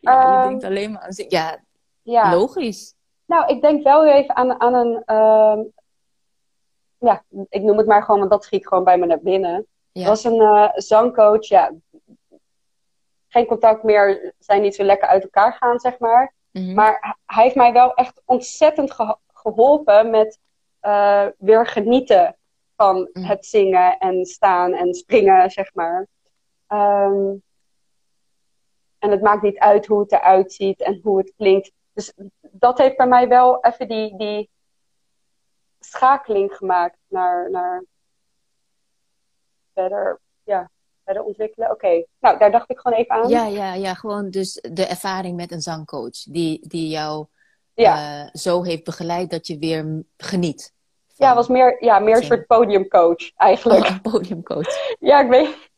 [0.00, 1.30] ja, je um, denkt alleen maar aan zingen.
[1.30, 1.64] Ja,
[2.02, 2.94] ja, logisch.
[3.26, 5.16] Nou, ik denk wel weer even aan, aan een...
[5.16, 5.72] Um,
[6.98, 9.66] ja, ik noem het maar gewoon, want dat schiet gewoon bij me naar binnen.
[10.00, 10.06] Ja.
[10.08, 11.72] was een uh, zangcoach, ja.
[13.28, 16.34] Geen contact meer, zijn niet zo lekker uit elkaar gaan, zeg maar.
[16.50, 16.74] Mm -hmm.
[16.74, 20.38] Maar hij heeft mij wel echt ontzettend ge geholpen met
[20.82, 22.36] uh, weer genieten
[22.76, 23.22] van mm.
[23.22, 26.06] het zingen en staan en springen, zeg maar.
[26.68, 27.42] Um,
[28.98, 31.72] en het maakt niet uit hoe het eruit ziet en hoe het klinkt.
[31.92, 34.50] Dus dat heeft bij mij wel even die, die
[35.78, 37.84] schakeling gemaakt naar, naar
[39.74, 40.70] verder, ja,
[41.04, 41.70] verder ontwikkelen.
[41.70, 43.28] Oké, nou daar dacht ik gewoon even aan.
[43.28, 47.26] Ja, ja, ja, gewoon dus de ervaring met een zangcoach die, die jou
[47.74, 48.22] ja.
[48.22, 50.72] uh, zo heeft begeleid dat je weer geniet.
[51.16, 53.84] Ja, was meer, ja, meer een soort podiumcoach eigenlijk.
[53.84, 54.68] Oh, podiumcoach.
[55.10, 55.56] ja, ik weet.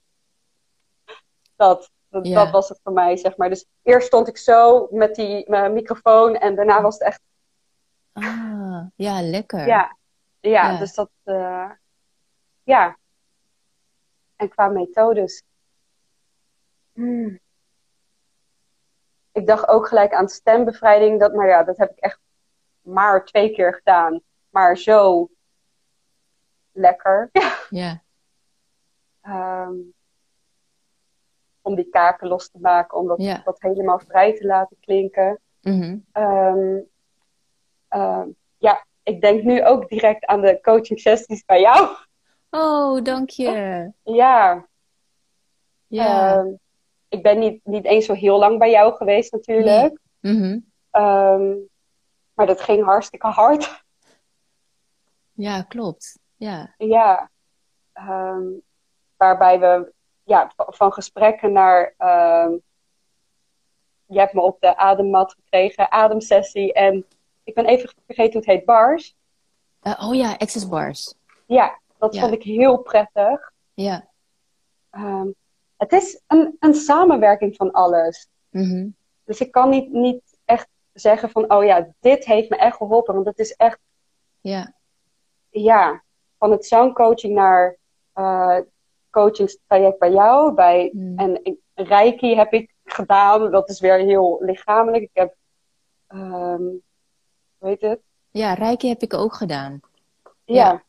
[1.56, 2.44] Dat, dat, ja.
[2.44, 3.48] dat, was het voor mij, zeg maar.
[3.48, 7.20] Dus eerst stond ik zo met die microfoon en daarna was het echt.
[8.12, 9.66] Ah, ja, lekker.
[9.66, 9.96] Ja,
[10.40, 10.78] ja, ja.
[10.78, 11.11] dus dat.
[11.24, 11.70] Uh,
[12.62, 12.96] ja.
[14.37, 15.42] En qua methodes.
[16.92, 17.38] Hmm.
[19.33, 21.20] Ik dacht ook gelijk aan stembevrijding.
[21.20, 22.18] Dat, maar ja, dat heb ik echt
[22.83, 24.22] maar twee keer gedaan
[24.57, 25.29] maar zo
[26.72, 27.31] lekker.
[27.70, 28.03] Ja.
[29.22, 29.94] um,
[31.62, 35.40] om die kaken los te maken, om dat, helemaal vrij te laten klinken.
[35.61, 36.22] Mm -hmm.
[36.22, 36.88] um,
[37.90, 38.25] uh,
[38.59, 41.96] ja, ik denk nu ook direct aan de coaching sessies bij jou.
[42.56, 43.92] Oh, dank je.
[44.02, 44.66] Ja.
[45.86, 46.36] Ja.
[46.36, 46.58] Um,
[47.08, 49.98] ik ben niet, niet eens zo heel lang bij jou geweest natuurlijk.
[50.20, 50.34] Nee.
[50.34, 51.68] Mm -hmm.
[52.34, 53.84] maar dat ging hartstikke hard.
[55.32, 56.18] Ja, klopt.
[56.36, 56.74] Ja.
[56.78, 57.30] Ja.
[57.94, 58.62] Um,
[59.16, 59.92] waarbij we
[60.24, 61.94] ja, van gesprekken naar.
[61.98, 62.62] Um,
[64.06, 66.72] je hebt me op de ademmat gekregen, ademsessie.
[66.72, 67.06] En
[67.44, 69.16] ik ben even vergeten hoe het heet, bars.
[69.82, 71.14] Uh, oh ja, access bars.
[71.46, 72.20] Ja, dat ja.
[72.20, 73.52] vond ik heel prettig.
[73.74, 74.09] Ja.
[74.90, 75.35] Um,
[75.76, 78.28] het is een, een samenwerking van alles.
[78.50, 78.96] Mm -hmm.
[79.24, 83.14] Dus ik kan niet, niet echt zeggen van, oh ja, dit heeft me echt geholpen.
[83.14, 83.78] Want het is echt
[84.40, 84.74] ja
[85.62, 86.02] ja,
[86.38, 87.76] van het zangcoaching naar
[88.14, 88.59] uh,
[89.11, 90.54] coachingstraject bij jou.
[90.54, 91.18] Bij, mm.
[91.18, 93.50] En Reiki heb ik gedaan.
[93.50, 95.02] Dat is weer heel lichamelijk.
[95.02, 95.35] Ik heb,
[96.09, 96.82] um,
[97.59, 98.00] weet het?
[98.30, 99.80] Ja, Reiki heb ik ook gedaan.
[100.44, 100.54] Ja.
[100.54, 100.82] Ja,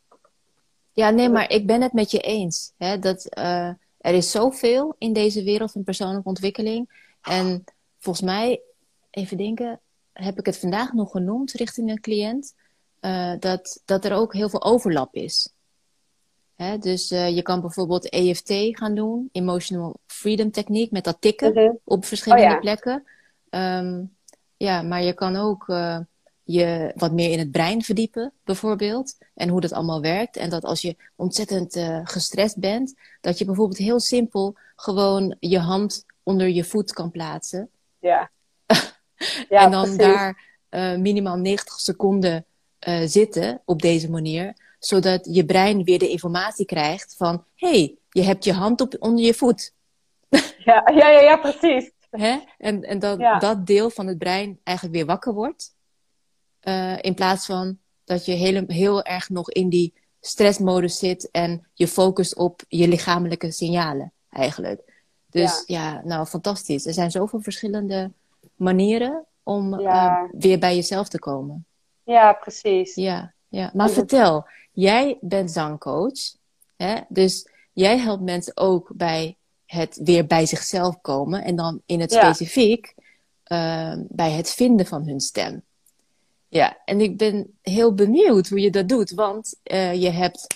[0.98, 2.74] ja nee, maar ik ben het met je eens.
[2.78, 6.90] Hè, dat uh, er is zoveel in deze wereld van persoonlijke ontwikkeling.
[7.22, 7.64] En
[8.00, 8.62] volgens mij,
[9.10, 9.80] even denken,
[10.14, 12.56] heb ik het vandaag nog genoemd richting een cliënt
[13.02, 15.50] uh, dat, dat er ook heel veel overlap is.
[16.56, 16.78] Hè?
[16.78, 21.80] Dus uh, je kan bijvoorbeeld EFT gaan doen, Emotional Freedom Techniek, met dat tikken -hmm.
[21.84, 22.60] op verschillende oh, ja.
[22.60, 23.04] plekken.
[23.50, 24.16] Um,
[24.58, 25.66] ja, maar je kan ook
[26.48, 29.18] je wat meer in het brein verdiepen, bijvoorbeeld.
[29.36, 30.38] En hoe dat allemaal werkt.
[30.38, 36.06] En dat als je ontzettend gestrest bent, dat je bijvoorbeeld heel simpel gewoon je hand
[36.24, 37.70] onder je voet kan plaatsen.
[38.00, 38.30] Ja.
[39.50, 39.98] ja en dan precies.
[39.98, 40.46] daar
[41.00, 42.46] minimaal 90 seconden
[42.88, 47.96] uh, zitten op deze manier, zodat je brein weer de informatie krijgt van: hé, hey,
[48.10, 49.74] je hebt je hand op, onder je voet.
[50.58, 51.92] Ja, ja, ja, ja precies.
[52.10, 52.38] Hè?
[52.58, 53.40] En, en dat ja.
[53.40, 55.76] dat deel van het brein eigenlijk weer wakker wordt,
[56.67, 61.67] uh, in plaats van dat je heel, heel erg nog in die stressmodus zit en
[61.73, 64.82] je focust op je lichamelijke signalen eigenlijk.
[65.30, 66.86] Dus ja, ja nou fantastisch.
[66.86, 68.12] Er zijn zoveel verschillende
[68.56, 70.23] manieren om ja.
[70.23, 71.65] uh, weer bij jezelf te komen.
[72.03, 72.95] Ja, precies.
[72.95, 73.71] Ja, ja.
[73.73, 76.36] maar vertel, jij bent zangcoach.
[76.75, 76.95] Hè?
[77.10, 81.43] Dus jij helpt mensen ook bij het weer bij zichzelf komen.
[81.43, 82.19] En dan in het Ja.
[82.19, 82.93] specifiek
[83.47, 85.63] uh, bij het vinden van hun stem.
[86.50, 89.12] Ja, en ik ben heel benieuwd hoe je dat doet.
[89.12, 90.48] Want uh, je hebt,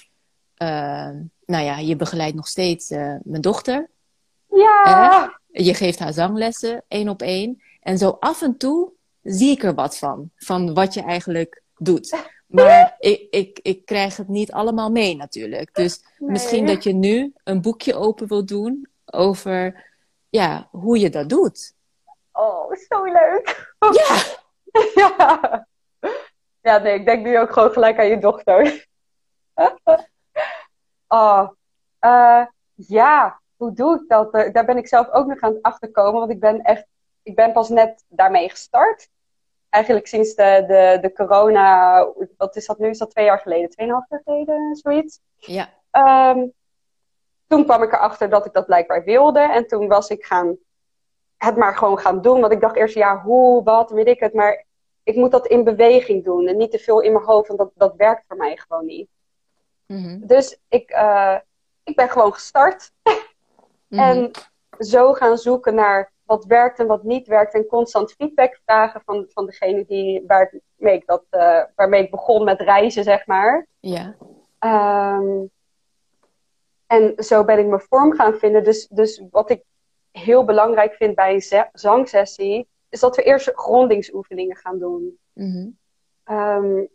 [0.58, 1.10] uh,
[1.46, 3.90] nou ja, je begeleidt nog steeds uh, mijn dochter.
[4.48, 5.40] Ja!
[5.48, 7.62] Je geeft haar zanglessen, één op één.
[7.82, 10.30] En zo af en toe zie ik er wat van.
[10.36, 12.16] Van wat je eigenlijk doet.
[12.52, 15.76] Maar ik, ik, ik krijg het niet allemaal mee natuurlijk.
[15.76, 19.86] Dus misschien dat je nu een boekje open wilt doen over
[20.30, 21.74] ja, hoe je dat doet.
[22.32, 23.76] Oh, zo leuk.
[23.80, 24.24] Ja.
[24.96, 25.68] ja.
[26.62, 28.88] Ja, nee, ik denk nu ook gewoon gelijk aan je dochter.
[31.08, 31.50] oh,
[32.02, 34.34] uh, ja, hoe doe ik dat?
[34.34, 36.86] Eh, daar ben ik zelf ook nog aan het achterkomen, want ik ben echt,
[37.24, 39.10] ik ben pas net daarmee gestart.
[39.69, 42.89] Eigenlijk sinds de, de, de corona, wat is dat nu?
[42.89, 43.69] Is dat twee jaar geleden?
[43.69, 45.19] Tweeënhalf jaar geleden, zoiets?
[45.36, 45.69] Ja.
[45.91, 46.54] Um,
[47.47, 49.39] toen kwam ik erachter dat ik dat blijkbaar wilde.
[49.39, 50.58] En toen was ik gaan,
[51.38, 52.39] het maar gewoon gaan doen.
[52.39, 54.34] Want ik dacht eerst, ja, hoe, wat, weet ik het.
[54.34, 54.65] Maar
[55.04, 57.72] ik moet dat in beweging doen en niet te veel in mijn hoofd, want dat,
[57.76, 59.10] dat werkt voor mij gewoon niet.
[59.86, 60.26] Mhm.
[60.26, 61.38] Dus ik, uh,
[61.84, 62.92] ik ben gewoon gestart.
[63.88, 64.02] Mhm.
[64.02, 64.32] En
[64.80, 67.54] zo gaan zoeken naar wat werkt en wat niet werkt.
[67.54, 72.44] En constant feedback vragen van, van degene die, waarmee, ik dat, uh, waarmee ik begon
[72.44, 73.68] met reizen, zeg maar.
[73.80, 74.16] Ja.
[74.60, 75.52] Um,
[76.88, 78.64] en zo ben ik mijn vorm gaan vinden.
[78.64, 79.64] Dus, dus wat ik
[80.12, 85.18] heel belangrijk vind bij een zangsessie, is dat we eerst grondingsoefeningen gaan doen.
[85.34, 85.80] Mm
[86.32, 86.90] um,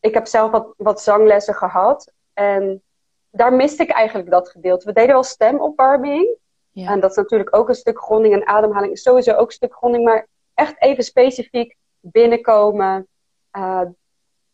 [0.00, 2.12] ik heb zelf wat, wat zanglessen gehad.
[2.32, 2.82] En
[3.30, 4.86] daar miste ik eigenlijk dat gedeelte.
[4.86, 6.36] We deden wel stemopwarming.
[6.70, 6.90] Ja.
[6.90, 8.92] En dat is natuurlijk ook een stuk gronding en ademhaling.
[8.92, 10.04] Is sowieso ook een stuk gronding.
[10.04, 13.08] Maar echt even specifiek binnenkomen.
[13.52, 13.82] Uh,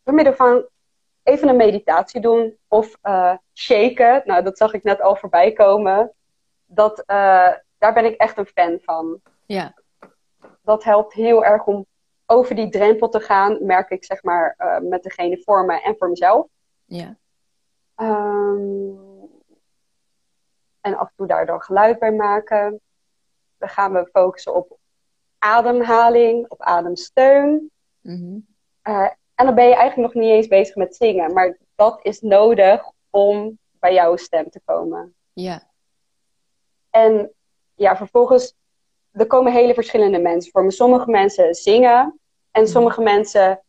[0.03, 0.65] door middel van
[1.23, 2.57] even een meditatie doen.
[2.67, 4.21] Of uh, shaken.
[4.25, 6.11] Nou, dat zag ik net al voorbij komen.
[6.65, 9.21] Dat, uh, daar ben ik echt een fan van.
[9.45, 9.73] Ja.
[10.69, 11.85] Dat helpt heel erg om
[12.25, 13.65] over die drempel te gaan.
[13.65, 16.47] Merk ik zeg maar uh, met degene voor me en voor mezelf.
[16.85, 17.17] Ja.
[17.95, 18.99] Um,
[20.81, 22.81] en af en toe daar dan geluid bij maken.
[23.57, 24.77] Dan gaan we focussen op
[25.37, 27.71] ademhaling, op ademsteun.
[28.01, 28.47] Mm
[28.83, 31.33] uh, en dan ben je eigenlijk nog niet eens bezig met zingen.
[31.33, 35.15] Maar dat is nodig om bij jouw stem te komen.
[35.33, 35.63] Ja.
[36.89, 37.31] En
[37.75, 38.55] ja, vervolgens,
[39.11, 40.71] er komen hele verschillende mensen voor me.
[40.71, 42.19] Sommige mensen zingen
[42.51, 43.61] en sommige mensen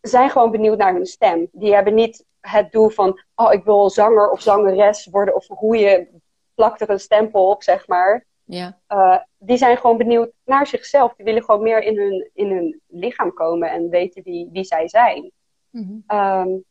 [0.00, 1.48] zijn gewoon benieuwd naar hun stem.
[1.52, 5.34] Die hebben niet het doel van, oh, ik wil zanger of zangeres worden.
[5.34, 6.08] Of hoe je
[6.54, 8.26] plakt er een stempel op, zeg maar.
[8.44, 8.78] Ja.
[8.88, 11.14] Uh, die zijn gewoon benieuwd naar zichzelf.
[11.14, 14.88] Die willen gewoon meer in hun, in hun lichaam komen en weten wie, wie zij
[14.88, 15.30] zijn.
[15.70, 16.64] Mm um,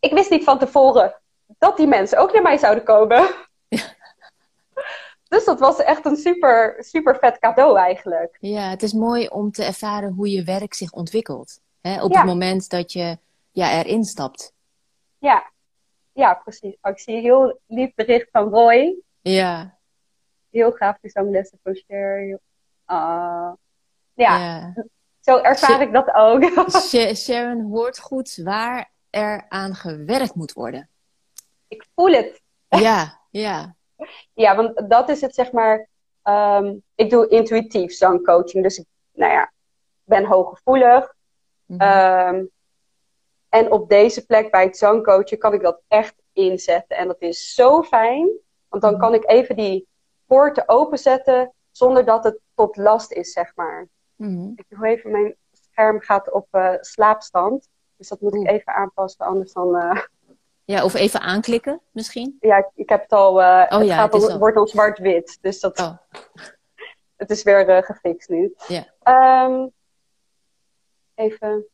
[0.00, 1.14] ik wist niet van tevoren
[1.58, 3.26] dat die mensen ook naar mij zouden komen.
[5.30, 8.36] dus dat was echt een super, super vet cadeau eigenlijk.
[8.40, 11.60] Ja, het is mooi om te ervaren hoe je werk zich ontwikkelt.
[11.80, 12.02] Hè?
[12.02, 12.18] Op Ja.
[12.18, 13.18] het moment dat je
[13.50, 14.52] ja, erin stapt.
[15.18, 15.50] Ja,
[16.12, 16.76] ja precies.
[16.80, 18.94] Oh, ik zie een heel lief bericht van Roy.
[19.20, 19.78] Ja.
[20.50, 22.38] Heel gaaf die zanglessen voor Cher.
[22.84, 23.52] Ah.
[24.14, 24.74] ja, ja.
[25.20, 26.42] zo ervaar Sh- ik dat ook.
[26.88, 30.88] Sh- Sharon hoort goed waar er aan gewerkt moet worden.
[31.68, 32.40] ik voel het.
[32.68, 33.74] Ja, ja.
[34.32, 35.88] Ja, want dat is het zeg maar.
[36.22, 38.62] ehm, ik doe intuïtief zangcoaching.
[38.62, 39.52] Dus ik, nou ja,
[40.04, 41.14] ben hooggevoelig.
[41.66, 41.80] Mhm.
[41.80, 42.44] Ehm,
[43.48, 46.96] en op deze plek bij het zangcoachen kan ik dat echt inzetten.
[46.96, 48.30] En dat is zo fijn.
[48.68, 49.00] Want dan Mhm.
[49.00, 49.88] kan ik even die
[50.26, 53.88] poorten openzetten zonder dat het tot last is, zeg maar.
[54.16, 54.52] Mhm.
[54.56, 57.68] Ik doe even, mijn scherm gaat op eh, slaapstand.
[57.96, 59.76] Dus dat moet ik even aanpassen, anders dan...
[59.76, 60.02] eh,
[60.70, 62.36] Ja, of even aanklikken misschien.
[62.40, 63.36] ja, ik, heb het al...
[63.42, 65.38] het, Oh ja, gaat het al, al- wordt al zwart-wit.
[65.40, 65.96] Dus dat, Oh,
[67.16, 68.54] het is weer eh, gefixt nu.
[68.68, 68.86] ja.
[69.02, 69.66] Ehm,
[71.14, 71.64] even...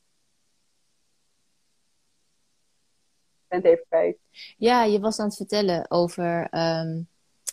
[3.43, 4.17] Ik ben het even kwijt.
[4.57, 7.01] Ja, je was aan het vertellen over, ehm,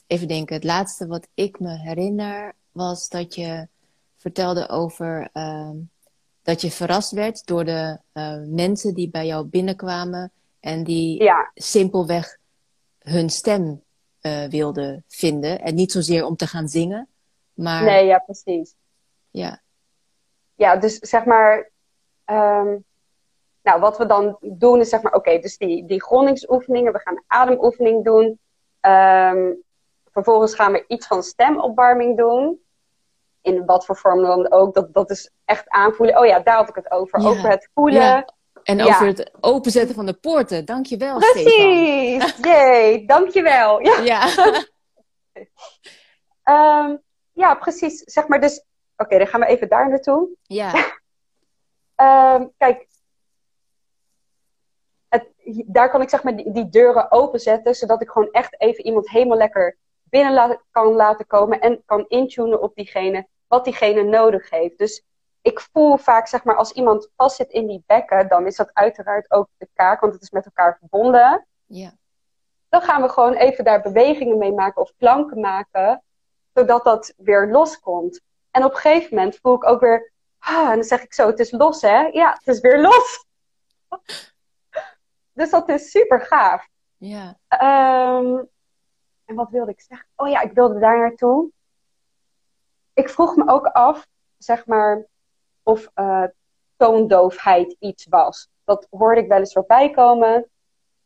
[0.08, 3.68] even denken, het laatste wat ik me herinner was dat je
[4.18, 5.76] vertelde over ehm,
[6.42, 10.32] dat je verrast werd door de eh, mensen die bij jou binnenkwamen
[10.64, 12.38] en die Ja, simpelweg
[13.00, 13.84] hun stem
[14.22, 15.62] eh, wilden vinden.
[15.62, 17.08] En niet zozeer om te gaan zingen,
[17.54, 18.76] maar nee, ja, precies.
[19.30, 19.62] ja.
[20.56, 21.70] Ja, dus zeg maar...
[22.26, 22.78] ehm,
[23.64, 25.14] nou, wat we dan doen is zeg maar...
[25.14, 26.94] Oké, dus die, die grondingsoefeningen.
[26.94, 28.40] We gaan ademoefening doen.
[28.80, 29.52] Ehm,
[30.12, 32.60] vervolgens gaan we iets van stemopwarming doen.
[33.42, 34.74] In wat voor vorm dan ook.
[34.74, 36.20] Dat, dat is echt aanvoelen.
[36.20, 37.22] Oh ja, daar had ik het over.
[37.22, 37.28] Ja.
[37.28, 38.02] Over het voelen.
[38.02, 38.28] Ja.
[38.64, 38.84] En Ja.
[38.86, 40.66] over het openzetten van de poorten.
[40.66, 41.44] Dankjewel, Stefan.
[41.44, 42.36] Precies!
[42.52, 43.80] Jee, dankjewel.
[43.82, 44.28] Ja, Ja.
[46.44, 46.96] Ehm,
[47.34, 48.00] ja, precies.
[48.04, 48.64] Zeg maar dus...
[48.98, 50.30] Oké, dan gaan we even daar naartoe.
[50.44, 50.72] ja.
[51.96, 52.88] Ehm, kijk,
[55.10, 55.28] het,
[55.66, 59.10] daar kan ik zeg maar die, die deuren openzetten, zodat ik gewoon echt even iemand
[59.10, 64.50] helemaal lekker binnen la- kan laten komen en kan intunen op diegene, wat diegene nodig
[64.50, 64.78] heeft.
[64.78, 65.04] Dus
[65.44, 68.74] ik voel vaak, zeg maar, als iemand vast zit in die bekken, dan is dat
[68.74, 71.48] uiteraard ook de kaak, want het is met elkaar verbonden.
[71.66, 71.94] Ja.
[72.70, 76.04] Dan gaan we gewoon even daar bewegingen mee maken of klanken maken,
[76.54, 78.22] zodat dat weer loskomt.
[78.52, 81.28] En op een gegeven moment voel ik ook weer, ah, en dan zeg ik zo,
[81.28, 82.02] het is los hè?
[82.02, 83.26] Ja, het is weer los.
[85.34, 86.68] dus dat is super gaaf.
[86.98, 87.38] Ja.
[87.48, 88.44] Ehm,
[89.26, 90.08] en wat wilde ik zeggen?
[90.16, 91.52] Oh ja, ik wilde daar naartoe.
[92.94, 95.06] Ik vroeg me ook af, zeg maar,
[95.64, 96.24] of uh,
[96.78, 98.50] toondoofheid iets was.
[98.64, 100.50] Dat hoorde ik wel eens voorbij komen.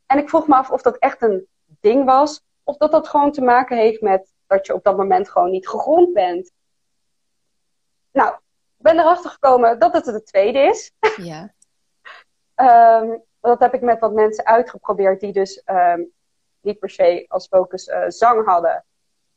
[0.06, 1.48] En ik vroeg me af of dat echt een
[1.80, 5.30] ding was, of dat dat gewoon te maken heeft met dat je op dat moment
[5.30, 6.52] gewoon niet gegrond bent.
[8.12, 8.34] Nou,
[8.78, 10.92] ik ben erachter gekomen dat het de tweede is.
[11.16, 11.54] Ja.
[13.02, 16.12] um, dat heb ik met wat mensen uitgeprobeerd die dus um,
[16.62, 18.86] niet per se als focus uh, zang hadden.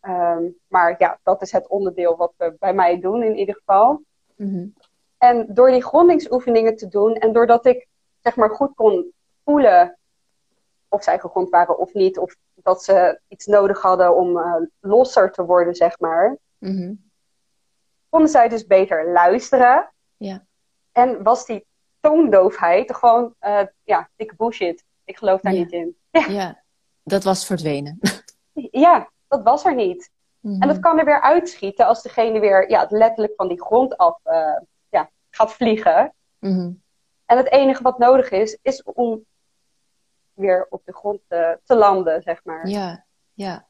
[0.03, 4.03] Um, maar ja, dat is het onderdeel wat we bij mij doen in ieder geval.
[4.37, 4.75] Mm -hmm.
[5.21, 7.89] En door die grondingsoefeningen te doen en doordat ik
[8.21, 9.13] zeg maar goed kon
[9.45, 9.99] voelen
[10.89, 15.33] of zij gegrond waren of niet, of dat ze iets nodig hadden om uh, losser
[15.33, 17.11] te worden, zeg maar, mm -hmm.
[18.09, 19.93] konden zij dus beter luisteren.
[20.17, 20.45] Ja.
[20.93, 21.67] En was die
[22.01, 24.85] toondoofheid gewoon, uh, ja, dikke bullshit.
[25.05, 25.59] Ik geloof daar ja.
[25.59, 25.97] niet in.
[26.11, 26.27] Ja.
[26.27, 26.63] ja,
[27.15, 27.99] dat was verdwenen.
[28.87, 30.11] ja, dat was er niet.
[30.41, 30.63] Mm -hmm.
[30.63, 34.19] En dat kan er weer uitschieten als degene weer ja, letterlijk van die grond af
[34.25, 34.63] uh, ja,
[35.31, 36.15] gaat vliegen.
[36.39, 36.83] Mm -hmm.
[37.27, 39.25] En het enige wat nodig is, is om
[40.33, 42.69] weer op de grond te, te landen, zeg maar.
[42.69, 43.69] Ja, ja.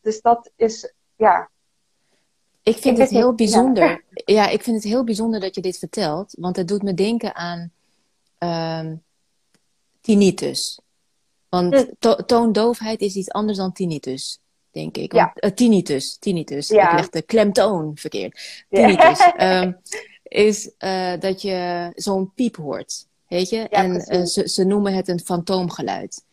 [0.00, 1.50] Dus dat is, ja.
[2.62, 4.04] Ik vind ik het heel bijzonder.
[4.10, 4.22] Ja.
[4.24, 4.48] ja.
[4.48, 6.34] ik vind het heel bijzonder dat je dit vertelt.
[6.38, 7.72] Want het doet me denken aan
[8.38, 9.02] um,
[10.00, 10.80] tinnitus.
[11.48, 11.84] Want Hm.
[11.98, 15.12] to toondoofheid is iets anders dan tinnitus, denk ik.
[15.12, 15.24] Ja.
[15.24, 16.68] Want, uh, tinnitus, tinnitus.
[16.68, 16.90] Ja.
[16.90, 18.64] Ik leg de klemtoon verkeerd.
[18.68, 18.86] Ja.
[18.86, 19.32] Tinnitus.
[19.38, 19.76] um,
[20.28, 23.06] is uh, dat je zo'n piep hoort.
[23.28, 23.56] Weet je?
[23.56, 24.32] Ja, en uh, precies.
[24.32, 26.24] ze, ze noemen het een fantoomgeluid.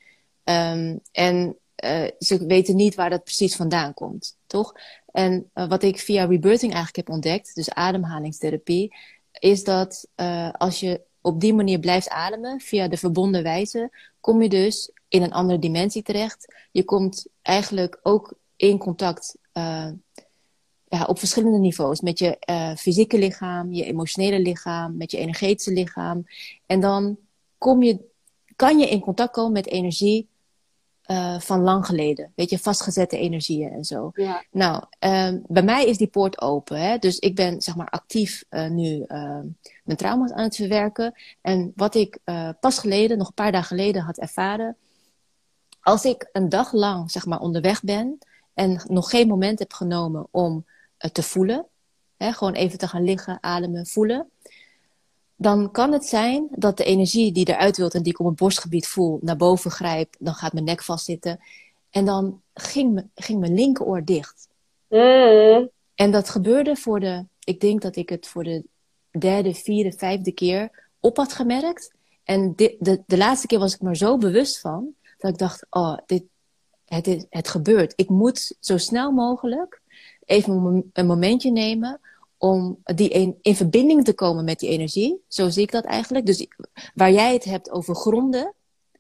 [0.44, 4.74] Um, en uh, ze weten niet waar dat precies vandaan komt, toch?
[5.12, 8.96] En wat ik via rebirthing eigenlijk heb ontdekt, dus ademhalingstherapie,
[9.40, 10.08] is dat
[10.52, 15.22] als je op die manier blijft ademen, via de verbonden wijze, kom je dus in
[15.22, 16.56] een andere dimensie terecht.
[16.72, 19.38] Je komt eigenlijk ook in contact
[20.94, 22.02] ja, op verschillende niveaus.
[22.02, 26.26] Met je uh, fysieke lichaam, je emotionele lichaam, met je energetische lichaam.
[26.66, 27.18] En dan
[27.58, 28.00] kom je,
[28.56, 30.28] kan je in contact komen met energie
[31.08, 32.32] uh, van lang geleden.
[32.36, 34.12] Weet je, vastgezette energieën en zo.
[34.14, 34.44] Ja.
[34.52, 36.80] Nou, uh, bij mij is die poort open.
[36.80, 36.98] Hè?
[36.98, 39.06] Dus ik ben zeg maar actief uh, nu
[39.84, 41.14] mijn trauma's aan het verwerken.
[41.42, 42.18] En wat ik
[42.60, 44.78] pas geleden, nog een paar dagen geleden had ervaren.
[45.82, 48.18] Als ik een dag lang zeg maar onderweg ben
[48.54, 50.66] en nog geen moment heb genomen om
[51.12, 51.66] te voelen.
[52.18, 54.30] Hè, gewoon even te gaan liggen, ademen, voelen.
[55.36, 58.36] Dan kan het zijn dat de energie die eruit wilt en die ik op het
[58.36, 60.18] borstgebied voel, naar boven grijpt.
[60.20, 61.40] Dan gaat mijn nek vastzitten.
[61.90, 64.48] En dan ging, me, ging mijn linkeroor dicht.
[64.88, 65.70] Mm.
[65.96, 68.64] En dat gebeurde voor de, ik denk dat ik het voor de
[69.20, 71.94] derde, vierde, vijfde keer op had gemerkt.
[72.24, 75.66] En de, de, de laatste keer was ik me zo bewust van, dat ik dacht,
[75.70, 76.24] oh, dit,
[76.86, 77.94] het, is, het gebeurt.
[77.96, 79.82] Ik moet zo snel mogelijk
[80.34, 82.00] even een momentje nemen
[82.38, 85.24] om die in, in verbinding te komen met die energie.
[85.28, 86.26] Zo zie ik dat eigenlijk.
[86.26, 86.48] Dus
[86.94, 88.54] waar jij het hebt over gronden,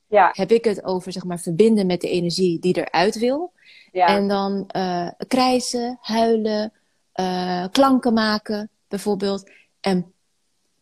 [0.08, 0.30] ja.
[0.34, 3.52] heb ik het over zeg maar verbinden met de energie die eruit wil.
[3.92, 4.08] Ja.
[4.08, 6.74] En dan uh, krijsen, huilen,
[7.16, 9.52] uh, klanken maken bijvoorbeeld.
[9.80, 10.14] En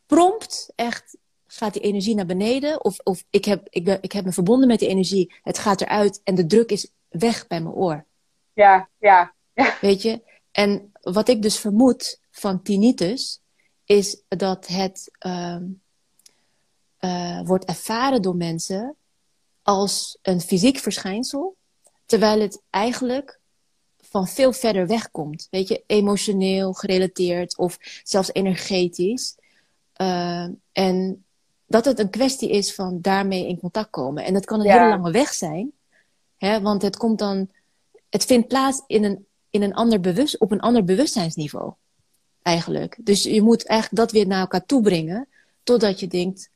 [0.06, 2.84] prompt echt gaat die energie naar beneden.
[2.84, 5.34] Of, of ik, heb, ik, ben, ik heb me verbonden met die energie.
[5.44, 8.06] Het gaat eruit en de druk is weg bij mijn oor.
[8.54, 9.34] Ja, ja.
[9.54, 9.78] ja.
[9.82, 10.22] Weet je?
[10.52, 13.40] En wat ik dus vermoed van tinnitus,
[13.86, 15.58] is dat het uh,
[17.00, 18.96] uh, wordt ervaren door mensen
[19.62, 21.56] als een fysiek verschijnsel,
[22.06, 23.40] terwijl het eigenlijk
[24.02, 25.48] van veel verder weg komt.
[25.50, 29.36] Weet je, emotioneel gerelateerd of zelfs energetisch.
[30.02, 31.26] Uh, en
[31.66, 34.24] dat het een kwestie is van daarmee in contact komen.
[34.24, 34.74] En dat kan een Ja.
[34.78, 35.72] hele lange weg zijn,
[36.38, 37.49] hè, want het komt dan,
[38.10, 41.74] het vindt plaats in een, in een ander bewust, op een ander bewustzijnsniveau.
[42.41, 42.97] Eigenlijk.
[43.02, 45.28] Dus je moet eigenlijk dat weer naar elkaar toe brengen,
[45.64, 46.49] totdat je denkt,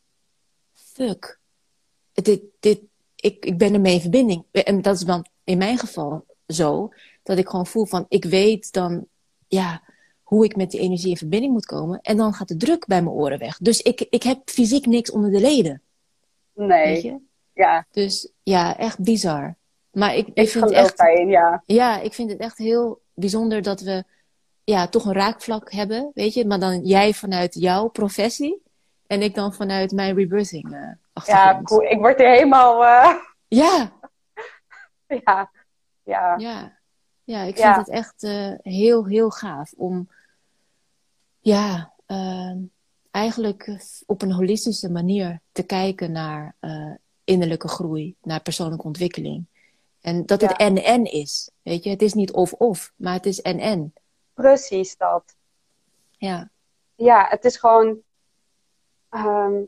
[0.73, 1.39] fuck,
[2.13, 2.79] dit, dit,
[3.15, 4.43] ik, ik ben ermee in verbinding.
[4.51, 6.89] En dat is dan in mijn geval zo,
[7.23, 9.05] dat ik gewoon voel van, ik weet dan,
[9.47, 9.83] ja,
[10.23, 11.99] hoe ik met die energie in verbinding moet komen.
[12.01, 13.57] En dan gaat de druk bij mijn oren weg.
[13.57, 15.81] Dus ik, ik heb fysiek niks onder de leden.
[16.53, 17.03] Weet Nee.
[17.03, 17.17] je?
[17.53, 17.85] Ja.
[17.91, 19.55] Dus ja, echt bizar.
[19.95, 21.63] Maar ik, ik, Ik vind het echt, ja.
[21.65, 24.03] ja, ik vind het echt heel bijzonder dat we
[24.63, 26.45] ja, toch een raakvlak hebben, weet je.
[26.45, 28.61] Maar dan jij vanuit jouw professie
[29.07, 31.81] en ik dan vanuit mijn rebirthing uh, Ja, cool.
[31.81, 32.83] Ik word er helemaal...
[32.83, 33.15] Uh...
[33.47, 33.91] Ja.
[35.25, 35.51] ja.
[36.03, 36.35] Ja.
[36.37, 36.77] Ja.
[37.23, 40.09] Ja, ik vind het echt uh, heel, heel gaaf om...
[41.39, 42.57] Ja, ehm,
[43.11, 46.55] eigenlijk op een holistische manier te kijken naar
[47.23, 49.45] innerlijke groei, naar persoonlijke ontwikkeling.
[50.05, 51.51] En dat het en-en is.
[51.61, 53.93] Weet je, het is niet of-of, maar het is en-en.
[54.33, 55.35] Precies dat.
[56.11, 56.49] Ja.
[56.95, 57.99] Ja, het is gewoon.
[59.09, 59.63] Ehm,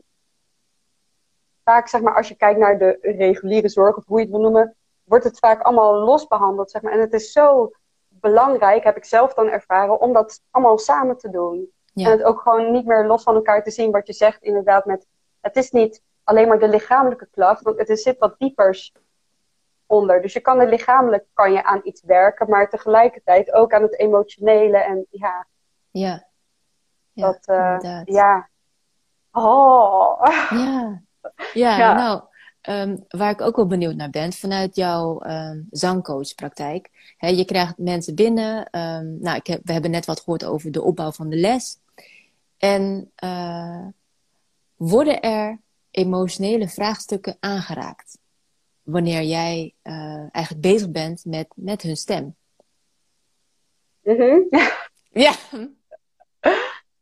[1.64, 4.42] vaak, zeg maar, als je kijkt naar de reguliere zorg, of hoe je het wil
[4.42, 6.92] noemen, wordt het vaak allemaal los behandeld, zeg maar.
[6.92, 7.70] En het is zo
[8.08, 11.72] belangrijk, heb ik zelf dan ervaren, om dat allemaal samen te doen.
[11.94, 14.84] En het ook gewoon niet meer los van elkaar te zien, wat je zegt inderdaad
[14.84, 15.06] met,
[15.40, 18.92] het is niet alleen maar de lichamelijke klacht, want het zit wat diepers
[19.88, 20.22] onder.
[20.22, 23.98] Dus je kan er lichamelijk kan je aan iets werken, maar tegelijkertijd ook aan het
[23.98, 25.46] emotionele en ja.
[25.90, 26.28] Ja.
[27.12, 28.48] ja dat, uh, ja.
[29.32, 30.20] Oh.
[30.50, 31.00] Ja.
[31.54, 31.94] Ja, ja.
[31.94, 32.22] nou,
[32.88, 36.90] um, waar ik ook wel benieuwd naar ben, vanuit jouw um, zangcoachpraktijk.
[37.18, 38.56] Je krijgt mensen binnen.
[38.58, 41.78] Um, nou, ik heb, we hebben net wat gehoord over de opbouw van de les.
[42.58, 43.86] En uh,
[44.76, 45.60] worden er
[45.90, 48.17] emotionele vraagstukken aangeraakt?
[48.90, 52.36] Wanneer jij uh, eigenlijk bezig bent met, met hun stem.
[54.02, 54.48] Mm
[55.24, 55.34] ja.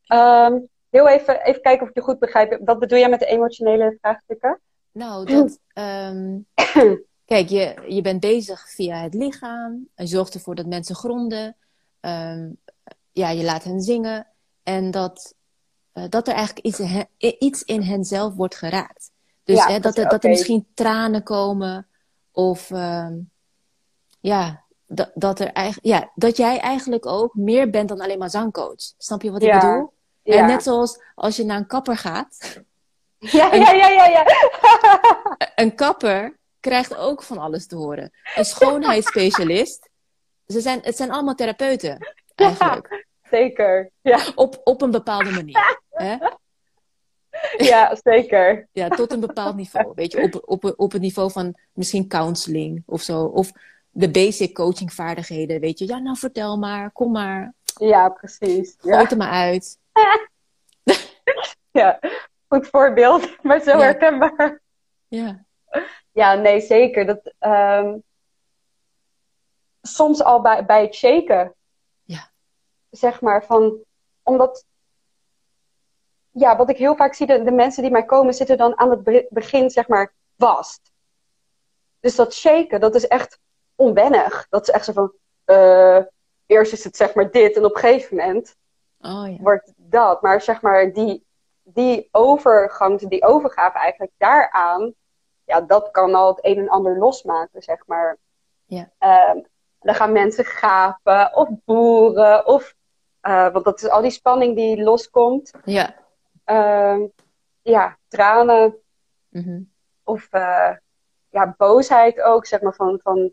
[0.09, 2.61] Um, heel even, even kijken of ik je goed begrijp.
[2.65, 4.61] Wat bedoel jij met de emotionele vraagstukken?
[4.93, 5.59] Nou, dat.
[5.75, 6.47] Um,
[7.33, 9.89] kijk, je, je bent bezig via het lichaam.
[9.95, 11.57] Je zorgt ervoor dat mensen gronden.
[12.01, 12.59] Um,
[13.13, 14.27] ja, je laat hen zingen.
[14.63, 15.35] En dat,
[15.95, 16.81] uh, dat er eigenlijk iets,
[17.39, 19.11] iets in hen zelf wordt geraakt.
[19.47, 21.87] Dus hè, dat, er, dat er misschien tranen komen.
[22.33, 23.09] Of uh,
[24.21, 28.31] ja, dat, dat, er eigenlijk, ja, dat jij eigenlijk ook meer bent dan alleen maar
[28.31, 28.93] zangcoach.
[28.99, 29.93] Snap je wat ik bedoel?
[30.23, 30.37] Ja.
[30.37, 32.37] En net zoals als je naar een kapper gaat.
[33.19, 34.27] Ja, een, ja, ja, ja, ja.
[35.65, 38.13] een kapper krijgt ook van alles te horen.
[38.35, 39.89] Een schoonheidsspecialist.
[40.47, 43.07] Ze zijn, het zijn allemaal therapeuten, eigenlijk.
[43.31, 43.91] zeker.
[44.01, 44.21] Ja.
[44.35, 45.79] Op, op een bepaalde manier.
[45.91, 46.17] Hè?
[47.71, 48.69] Ja, zeker.
[48.73, 49.93] Ja, tot een bepaald niveau.
[49.95, 53.25] Weet je, op, op, op het niveau van misschien counseling of zo.
[53.25, 53.53] Of
[53.91, 55.61] de basic coachingvaardigheden.
[55.61, 57.55] Weet je, ja, nou vertel maar, kom maar.
[57.79, 58.75] Ja, precies.
[58.79, 59.79] Gooi het er maar uit.
[61.81, 61.99] ja,
[62.49, 64.61] goed voorbeeld, maar zo herkenbaar.
[65.09, 65.45] Ja.
[66.13, 67.07] Ja, nee, zeker.
[67.07, 68.03] Dat, um,
[69.83, 71.55] soms al bij, bij het shaken.
[72.05, 72.31] Ja.
[72.91, 73.79] Zeg maar van,
[74.23, 74.65] omdat
[76.39, 78.91] ja, wat ik heel vaak zie, de, de mensen die mij komen zitten dan aan
[78.91, 80.81] het begin, zeg maar, vast.
[82.01, 83.39] Dus dat shaken, dat is echt
[83.75, 84.47] onwennig.
[84.51, 85.13] Dat is echt zo van,
[85.47, 86.05] uh,
[86.47, 88.57] eerst is het zeg maar dit en op een gegeven moment
[89.01, 89.37] oh, ja.
[89.43, 90.23] wordt dat.
[90.23, 91.27] Maar zeg maar, die,
[91.63, 94.95] die overgang, die overgave eigenlijk daaraan,
[95.45, 98.17] ja, dat kan al het een en ander losmaken, zeg maar.
[98.65, 98.91] Ja.
[99.31, 99.47] Um,
[99.81, 102.75] dan gaan mensen gapen of boeren of,
[103.23, 105.51] uh, want dat is al die spanning die loskomt.
[105.65, 105.95] Ja.
[106.47, 107.05] Uh,
[107.63, 108.77] ja, tranen.
[109.29, 109.73] Mm-hmm.
[110.05, 110.77] Of uh,
[111.29, 112.75] ja, boosheid ook, zeg maar.
[112.75, 113.33] Van, van,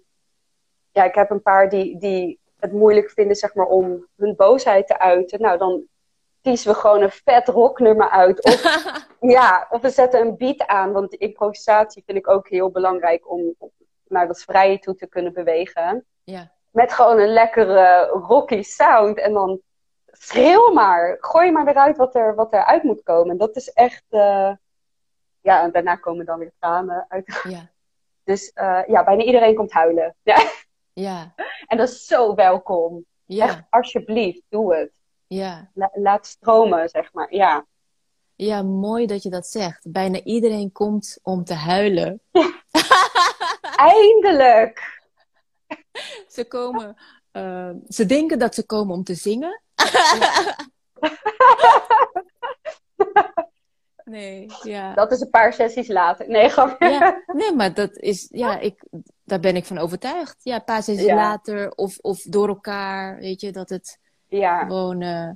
[0.91, 4.87] ja, ik heb een paar die, die het moeilijk vinden, zeg maar, om hun boosheid
[4.87, 5.41] te uiten.
[5.41, 5.87] Nou, dan
[6.41, 8.43] kiezen we gewoon een vet rocknummer uit.
[8.43, 8.63] Of,
[9.35, 10.91] ja, of we zetten een beat aan.
[10.91, 13.71] Want improvisatie vind ik ook heel belangrijk om, om
[14.07, 16.05] naar dat vrije toe te kunnen bewegen.
[16.23, 16.51] Ja.
[16.69, 19.19] Met gewoon een lekkere rocky sound.
[19.19, 19.61] En dan
[20.23, 21.17] schreeuw maar.
[21.19, 23.37] Gooi maar weer uit wat er, wat er uit moet komen.
[23.37, 24.03] Dat is echt.
[24.09, 24.51] Uh,
[25.41, 27.41] ja, en daarna komen dan weer tranen uit.
[27.43, 27.71] Ja.
[28.23, 30.15] Dus uh, ja, bijna iedereen komt huilen.
[30.23, 30.51] Ja.
[30.93, 31.33] ja.
[31.67, 33.05] En dat is zo welkom.
[33.25, 33.45] Ja.
[33.45, 34.91] Echt, alsjeblieft, doe het.
[35.27, 35.69] Ja.
[35.73, 37.33] La laat stromen, zeg maar.
[37.33, 37.65] Ja.
[38.35, 39.91] Ja, mooi dat je dat zegt.
[39.91, 42.21] Bijna iedereen komt om te huilen.
[42.31, 42.63] Ja.
[43.75, 45.01] Eindelijk!
[46.27, 46.97] Ze komen,
[47.31, 49.62] uh, ze denken dat ze komen om te zingen.
[54.03, 54.93] nee, ja.
[54.93, 56.27] Dat is een paar sessies later.
[56.27, 56.75] Nee, gewoon.
[56.79, 58.83] Ja, nee, maar dat is, ja, ik,
[59.23, 60.35] daar ben ik van overtuigd.
[60.43, 64.59] Ja, een paar sessies later of, of door elkaar, weet je, dat het ja.
[64.59, 65.29] gewoon, uh,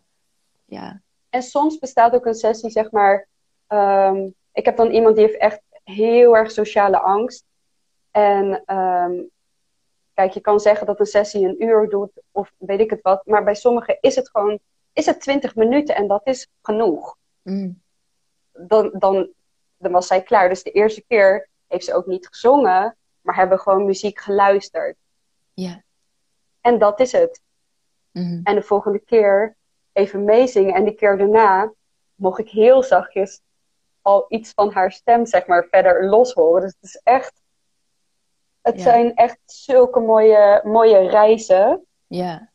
[0.66, 1.02] ja.
[1.30, 3.28] En soms bestaat ook een sessie, zeg maar,
[3.68, 7.46] um, ik heb dan iemand die heeft echt heel erg sociale angst.
[8.12, 9.30] En um,
[10.18, 13.26] Kijk, je kan zeggen dat een sessie een uur doet of weet ik het wat.
[13.26, 14.60] Maar bij sommigen is het gewoon
[14.94, 17.18] is het 20 minuten en dat is genoeg.
[17.42, 17.82] Mm.
[18.52, 19.30] Dan, dan,
[19.78, 20.50] dan was zij klaar.
[20.50, 24.96] Dus de eerste keer heeft ze ook niet gezongen, maar hebben gewoon muziek geluisterd.
[25.54, 25.84] Ja.
[26.62, 27.42] En dat is het.
[28.12, 28.40] Mhm.
[28.44, 29.56] En de volgende keer
[29.94, 30.74] even meezingen.
[30.74, 31.74] En die keer daarna
[32.16, 33.42] mocht ik heel zachtjes
[34.02, 36.62] al iets van haar stem, zeg maar, verder los horen.
[36.62, 37.46] Dus het is echt.
[38.68, 38.82] Het Ja.
[38.84, 41.86] zijn echt zulke mooie, mooie reizen.
[42.08, 42.52] Ja,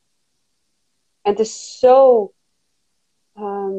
[1.23, 2.33] En het is zo.
[3.33, 3.75] ehm,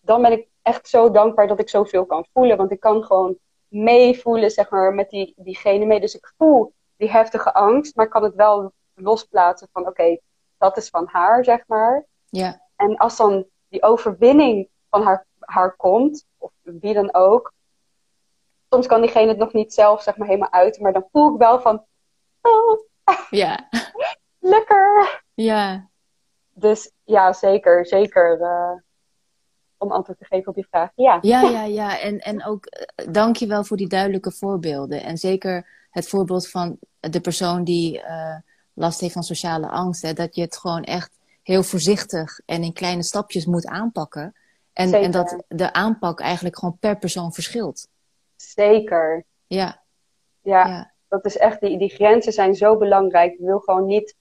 [0.00, 2.56] dan ben ik echt zo dankbaar dat ik zoveel kan voelen.
[2.56, 3.36] Want ik kan gewoon
[3.68, 6.00] meevoelen, zeg maar, met die, diegene mee.
[6.00, 10.18] Dus ik voel die heftige angst, maar ik kan het wel losplaatsen van: oké,
[10.58, 12.06] dat is van haar, zeg maar.
[12.28, 17.52] ja, En als dan die overwinning van haar, haar komt, of wie dan ook.
[18.72, 20.82] Soms kan diegene het nog niet zelf, zeg maar, helemaal uiten.
[20.82, 21.84] Maar dan voel ik wel van:
[22.40, 22.80] oh,
[23.30, 23.68] ja,
[24.54, 25.22] lekker.
[25.34, 25.88] ja,
[26.52, 28.40] Dus ja, zeker, zeker.
[28.40, 28.72] eh,
[29.76, 30.90] om antwoord te geven op je vraag.
[30.94, 31.18] Ja.
[31.22, 32.00] ja, ja, ja.
[32.00, 35.02] En, en ook eh, dank je wel voor die duidelijke voorbeelden.
[35.02, 38.36] En zeker het voorbeeld van de persoon die eh,
[38.72, 40.02] last heeft van sociale angst.
[40.02, 44.34] Hè, dat je het gewoon echt heel voorzichtig en in kleine stapjes moet aanpakken.
[44.72, 45.04] En, Zeker.
[45.04, 47.88] en dat de aanpak eigenlijk gewoon per persoon verschilt.
[48.50, 49.24] Zeker.
[49.46, 49.82] Ja,
[50.42, 53.38] Ja, ja, dat is echt, die, die grenzen zijn zo belangrijk.
[53.38, 54.16] Je wil gewoon niet.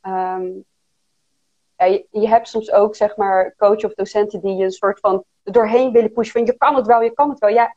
[0.00, 0.50] ehm,
[1.76, 5.00] ja, je, je hebt soms ook, zeg maar, coach of docenten die je een soort
[5.00, 6.32] van doorheen willen pushen.
[6.32, 7.50] Van je kan het wel, je kan het wel.
[7.50, 7.76] Ja,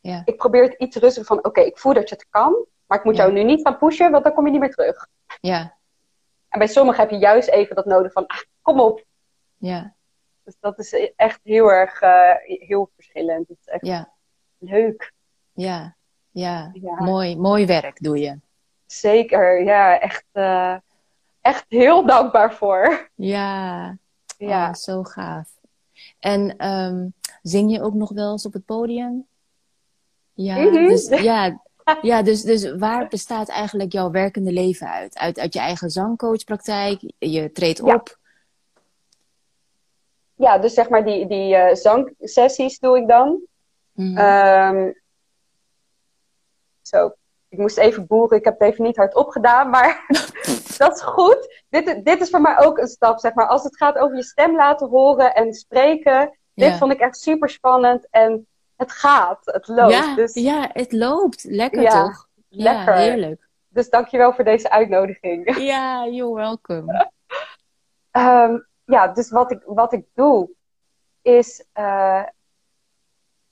[0.00, 2.98] ja, ik probeer het iets rustiger van: oké, ik voel dat je het kan, maar
[2.98, 5.06] ik moet jou nu niet gaan pushen, want dan kom je niet meer terug.
[5.40, 5.76] ja,
[6.48, 9.04] En bij sommigen heb je juist even dat nodig van: ah, kom op.
[9.56, 9.94] ja,
[10.44, 13.48] Dus dat is echt heel erg eh, heel verschillend.
[13.48, 14.12] Het is echt ja,
[14.58, 15.12] leuk.
[15.54, 15.94] Ja,
[16.30, 16.70] ja.
[16.72, 16.94] Ja.
[17.04, 18.38] Mooi, mooi werk doe je.
[18.86, 20.76] Zeker, ja, echt, eh,
[21.40, 23.10] echt heel dankbaar voor.
[23.14, 23.96] Ja,
[24.38, 24.68] Ja.
[24.68, 25.48] Oh, zo gaaf.
[26.18, 27.06] En ehm,
[27.42, 29.26] zing je ook nog wel eens op het podium?
[30.32, 30.86] Ja, Mhm.
[30.86, 31.60] dus, ja,
[32.02, 35.18] ja dus, dus waar bestaat eigenlijk jouw werkende leven uit?
[35.18, 37.00] Uit, uit je eigen zangcoachpraktijk?
[37.18, 38.18] Je treedt op?
[40.34, 43.40] ja, dus zeg maar die, die eh, zangsessies doe ik dan.
[43.92, 44.16] Mhm.
[44.18, 44.92] Ehm,
[46.86, 47.12] zo,
[47.48, 48.38] ik moest even boeren.
[48.38, 50.04] Ik heb het even niet hardop gedaan, maar
[50.78, 51.62] dat is goed.
[51.68, 53.46] Dit, dit is voor mij ook een stap, zeg maar.
[53.48, 56.38] Als het gaat over je stem laten horen en spreken.
[56.54, 56.76] Dit Ja.
[56.76, 58.06] vond ik echt super spannend.
[58.10, 59.92] En het gaat, het loopt.
[59.92, 61.44] ja, dus, ja, het loopt.
[61.44, 62.26] Lekker Ja, toch?
[62.48, 62.94] lekker.
[62.94, 63.48] Ja, heerlijk.
[63.68, 65.56] dus dankjewel voor deze uitnodiging.
[65.72, 67.10] Ja, you're welcome.
[68.10, 70.50] Ehm, ja, dus wat ik, wat ik doe,
[71.22, 72.22] is eh,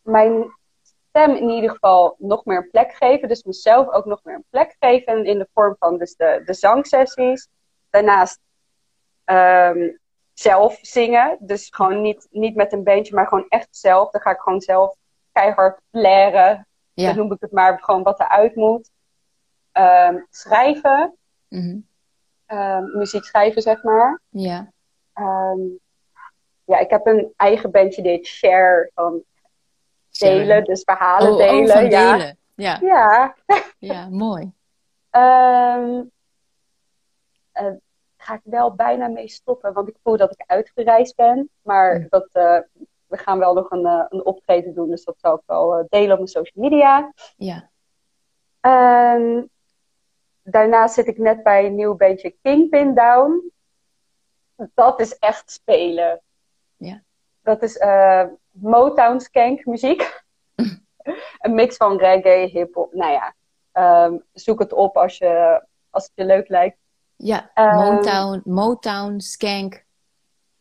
[0.03, 0.57] mijn
[1.13, 3.29] stem in ieder geval nog meer plek geven.
[3.29, 6.55] Dus mezelf ook nog meer een plek geven in de vorm van dus de, de
[6.55, 7.49] zangsessies.
[7.91, 8.41] Daarnaast
[9.25, 9.91] ehm,
[10.33, 11.37] zelf zingen.
[11.41, 14.11] Dus gewoon niet, niet met een beentje, maar gewoon echt zelf.
[14.11, 14.97] Dan ga ik gewoon zelf
[15.33, 16.67] keihard leren.
[16.93, 17.07] Ja.
[17.07, 18.91] Dan noem ik het maar gewoon wat eruit moet.
[19.73, 21.17] Ehm, schrijven.
[21.49, 21.79] Mhm.
[22.47, 24.21] Ehm, muziek schrijven, zeg maar.
[24.29, 24.73] Ja.
[26.65, 29.23] Ja, ik heb een eigen bandje die heet Share van
[30.29, 31.91] delen, dus verhalen Oh, oh, delen.
[31.91, 32.13] ja.
[32.13, 32.37] delen.
[32.55, 33.35] Ja, Ja.
[33.93, 34.53] ja, mooi.
[37.53, 37.71] Eh,
[38.17, 41.51] ga ik wel bijna mee stoppen, want ik voel dat ik uitgereisd ben.
[41.63, 42.59] Maar dat, eh,
[43.07, 46.11] we gaan wel nog een, eh, een optreden doen, dus dat zal ik wel delen
[46.11, 47.13] op mijn social media.
[47.37, 47.71] Ja.
[48.61, 49.43] Ehm,
[50.43, 53.51] daarnaast zit ik net bij een nieuw bandje Kingpin Down.
[54.75, 56.21] Dat is echt spelen.
[56.77, 57.03] Ja.
[57.43, 57.79] Dat is
[58.53, 60.23] Motown skank muziek.
[61.39, 62.93] een mix van reggae, hip-hop.
[62.93, 63.35] Nou ja,
[63.73, 66.77] ehm, zoek het op als, je, als het je leuk lijkt.
[67.17, 69.85] Ja, Ehm, Motown, Motown, Skank.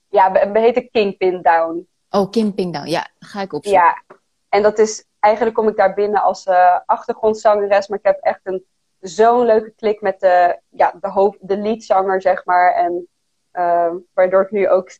[0.07, 1.87] Ja, we, we heten Kingpin Down.
[2.09, 2.87] Oh, Kim Pingdown.
[2.87, 3.81] Ja, ga ik opzoeken.
[3.81, 4.01] Ja,
[4.49, 8.39] en dat is eigenlijk kom ik daar binnen als eh, achtergrondzangeres, maar ik heb echt
[8.43, 8.65] een
[8.99, 12.73] zo'n leuke klik met de, ja, de, hoofd, de leadzanger, zeg maar.
[12.73, 13.07] En
[13.51, 14.91] ehm, waardoor ik nu ook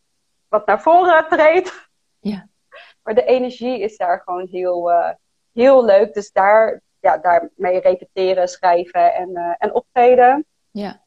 [0.48, 1.88] wat naar voren treed.
[2.20, 2.48] Ja.
[3.02, 5.10] Maar de energie is daar gewoon heel, eh,
[5.52, 6.14] heel leuk.
[6.14, 10.46] Dus daar, ja, daarmee repeteren, schrijven en, eh, en optreden.
[10.70, 11.00] Ja.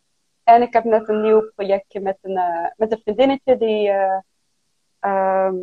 [0.43, 4.19] En ik heb net een nieuw projectje met een, eh, met een vriendinnetje die, eh,
[4.99, 5.55] ehm,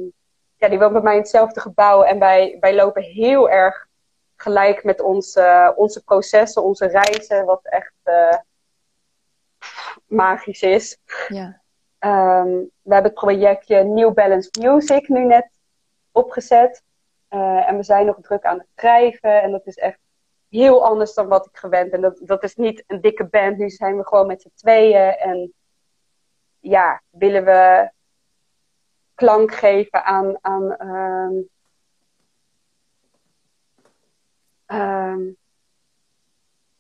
[0.57, 2.03] ja, die woont bij mij in hetzelfde gebouw.
[2.03, 3.87] En wij, wij lopen heel erg
[4.37, 7.93] gelijk met onze, onze processen, onze reizen, wat echt
[10.07, 10.99] magisch is.
[11.29, 11.61] Ja.
[11.99, 12.49] Ehm,
[12.83, 15.49] we hebben het projectje New Balance Music nu net
[16.13, 16.83] opgezet.
[17.29, 19.43] Eh, en we zijn nog druk aan het schrijven.
[19.43, 19.99] En dat is echt
[20.49, 22.01] heel anders dan wat ik gewend ben.
[22.01, 23.59] Dat, dat is niet een dikke band.
[23.59, 25.11] Nu zijn we gewoon met z'n tweeën.
[25.11, 25.53] En
[26.61, 27.91] ja, willen we
[29.15, 30.39] klank geven aan.
[30.41, 31.35] aan ehm,
[34.67, 35.21] ehm,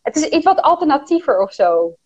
[0.02, 1.96] het is iets wat alternatiever of zo.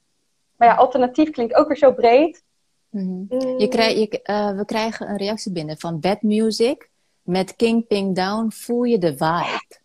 [0.56, 2.44] Maar ja, alternatief klinkt ook weer zo breed.
[2.88, 3.58] Mhm.
[3.58, 6.90] Je krijg, je, uh, we krijgen een reactie binnen van Bad Music.
[7.26, 9.80] Met King Ping Down voel je de vibe.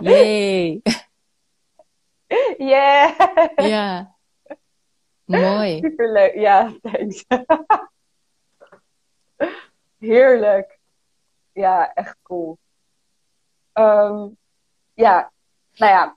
[0.10, 0.82] Yay!
[2.58, 3.18] Yeah!
[3.56, 4.14] Ja.
[5.24, 5.80] Mooi.
[5.80, 6.34] Superleuk.
[6.34, 7.24] Ja, thanks.
[9.98, 10.78] Heerlijk.
[11.52, 12.58] Ja, echt cool.
[13.72, 14.36] Um,
[14.94, 15.32] ja,
[15.74, 16.16] nou ja.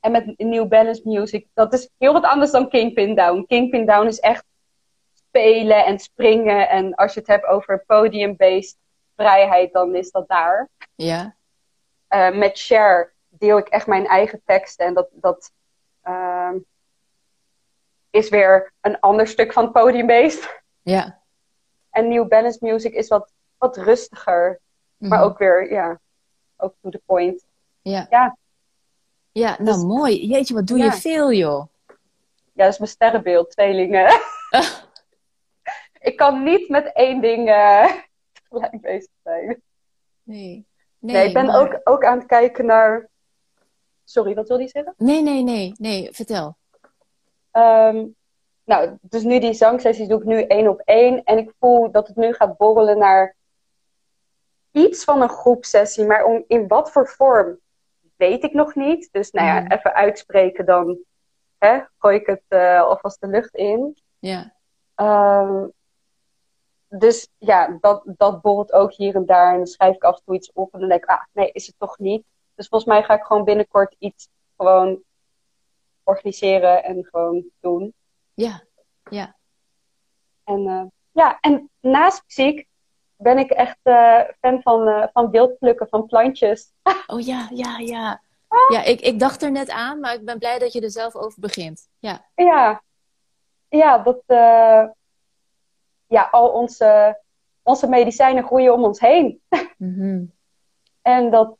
[0.00, 3.44] En met New Balance Music, dat is heel wat anders dan Kingpin Down.
[3.46, 4.44] Kingpin Down is echt
[5.14, 6.68] spelen en springen.
[6.68, 8.78] En als je het hebt over podium-based
[9.20, 10.68] vrijheid, dan is dat daar.
[10.94, 11.34] Ja.
[12.08, 14.86] Uh, met Share deel ik echt mijn eigen teksten.
[14.86, 15.52] En dat, dat
[16.04, 16.52] uh,
[18.10, 20.62] is weer een ander stuk van podium-based.
[20.82, 21.20] Ja.
[21.90, 24.60] En New Balance Music is wat, wat rustiger.
[24.96, 25.28] Maar mhm.
[25.28, 26.00] ook weer, ja,
[26.56, 27.44] ook to the point.
[27.82, 28.06] Ja.
[28.10, 28.36] Ja,
[29.32, 30.26] ja nou dus, mooi.
[30.26, 31.66] Jeetje, wat doe je veel, joh.
[32.52, 34.20] Ja, dat is mijn sterrenbeeld, tweelingen.
[36.08, 37.92] ik kan niet met één ding uh,
[38.50, 39.62] tegelijk bezig zijn.
[40.22, 40.66] Nee.
[40.98, 43.08] Nee, nee ik ben ook, ook aan het kijken naar.
[44.04, 44.94] Sorry, wat wil je zeggen?
[44.96, 46.56] Nee, nee, nee, nee, vertel.
[47.52, 48.14] Um,
[48.64, 51.24] nou, dus nu die zangsessies doe ik nu één op één.
[51.24, 53.36] En ik voel dat het nu gaat borrelen naar
[54.70, 56.04] iets van een groepsessie.
[56.04, 57.58] Maar om, in wat voor vorm,
[58.16, 59.08] weet ik nog niet.
[59.12, 59.70] Dus nou ja, mm.
[59.70, 60.98] even uitspreken, dan
[61.58, 63.98] hè, gooi ik het uh, alvast de lucht in.
[64.18, 64.54] Ja.
[64.96, 65.72] Um,
[66.98, 69.50] dus ja, dat, dat borrelt ook hier en daar.
[69.50, 70.74] En dan schrijf ik af en toe iets op.
[70.74, 72.24] En dan denk ik, ah, nee, is het toch niet.
[72.54, 75.02] Dus volgens mij ga ik gewoon binnenkort iets gewoon
[76.02, 77.94] organiseren en gewoon doen.
[78.34, 78.62] Ja,
[79.10, 79.36] ja.
[80.44, 82.68] En, uh, ja, en naast muziek
[83.16, 86.72] ben ik echt uh, fan van, uh, van wildplukken van plantjes.
[87.06, 88.22] Oh ja, ja, ja.
[88.68, 91.14] Ja, ik, ik dacht er net aan, maar ik ben blij dat je er zelf
[91.14, 91.88] over begint.
[91.98, 92.82] Ja, ja,
[93.68, 94.22] ja dat
[96.10, 97.20] ja, al onze,
[97.62, 99.40] onze medicijnen groeien om ons heen.
[99.76, 100.32] Mm
[101.02, 101.54] en dat,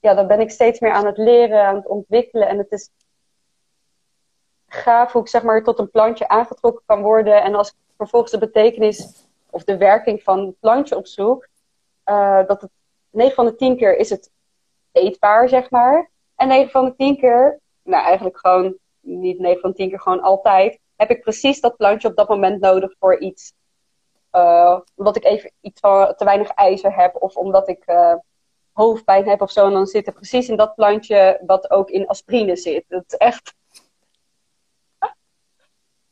[0.00, 2.48] ja, dan ben ik steeds meer aan het leren, aan het ontwikkelen.
[2.48, 2.90] En het is
[4.66, 7.42] gaaf hoe ik zeg maar tot een plantje aangetrokken kan worden.
[7.42, 11.48] En als ik vervolgens de betekenis of de werking van het plantje opzoek,
[12.04, 12.70] uh, dat het
[13.10, 14.30] 9 van de 10 keer is het
[14.92, 16.10] eetbaar, zeg maar.
[16.34, 20.00] En 9 van de 10 keer, nou eigenlijk gewoon, niet 9 van de 10 keer,
[20.00, 23.52] gewoon altijd, heb ik precies dat plantje op dat moment nodig voor iets.
[24.32, 28.14] Uh, omdat ik even iets van te weinig ijzer heb of omdat ik uh,
[28.72, 29.66] hoofdpijn heb of zo.
[29.66, 32.84] En dan zit er precies in dat plantje wat ook in aspirine zit.
[32.88, 33.54] Dat is echt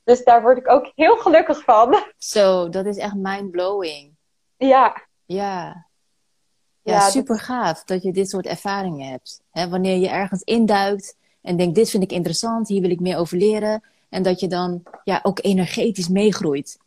[0.05, 2.05] dus daar word ik ook heel gelukkig van.
[2.19, 4.17] Zo, dat is echt mind-blowing.
[4.57, 5.03] Ja.
[5.25, 5.87] Ja.
[6.83, 9.43] Ja, super gaaf dat je dit soort ervaringen hebt.
[9.51, 13.17] He, wanneer je ergens induikt en denkt, dit vind ik interessant, hier wil ik meer
[13.19, 13.83] over leren.
[14.09, 16.79] En dat je dan ja, ook energetisch meegroeit.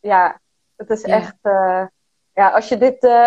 [0.00, 0.40] Ja,
[0.76, 1.36] het is echt...
[1.42, 1.86] Uh,
[2.34, 3.26] ja, als je dit uh,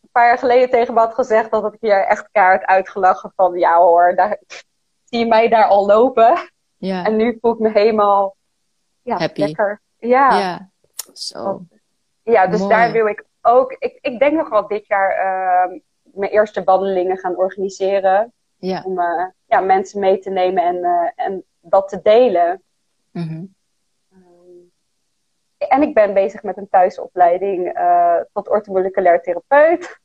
[0.00, 3.58] een paar jaar geleden tegen me had gezegd, had ik hier echt kaart uitgelachen van...
[3.58, 4.38] Ja hoor, daar,
[5.04, 6.50] zie je mij daar al lopen?
[6.76, 7.04] Ja.
[7.04, 8.36] En nu voel ik me helemaal
[9.02, 9.40] ja, Happy.
[9.40, 9.80] lekker.
[9.98, 10.38] Ja.
[10.38, 10.70] Ja,
[11.12, 11.66] zo.
[12.22, 13.72] Ja, dus daar wil ik ook...
[13.72, 18.32] Ik, ik denk nog wel dit jaar uh, mijn eerste wandelingen gaan organiseren.
[18.64, 18.82] Ja.
[18.84, 22.62] Om uh, ja, mensen mee te nemen en, uh, en dat te delen.
[23.10, 23.54] Mm -hmm.
[25.58, 29.98] en ik ben bezig met een thuisopleiding uh, tot orthomoleculair therapeut.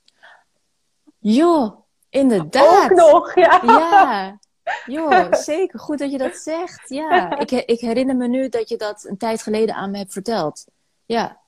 [1.18, 2.92] Jo, inderdaad.
[2.92, 4.40] Ook nog, ja.
[4.86, 5.80] Ja, zeker.
[5.80, 6.90] Goed dat je dat zegt.
[6.90, 10.14] Ja, ik, ik herinner me nu dat je dat een tijd geleden aan me hebt
[10.14, 10.66] verteld.
[11.06, 11.40] Ja,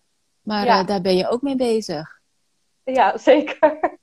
[0.41, 0.83] maar ja.
[0.83, 2.19] Daar ben je ook mee bezig.
[2.83, 3.99] Ja, zeker.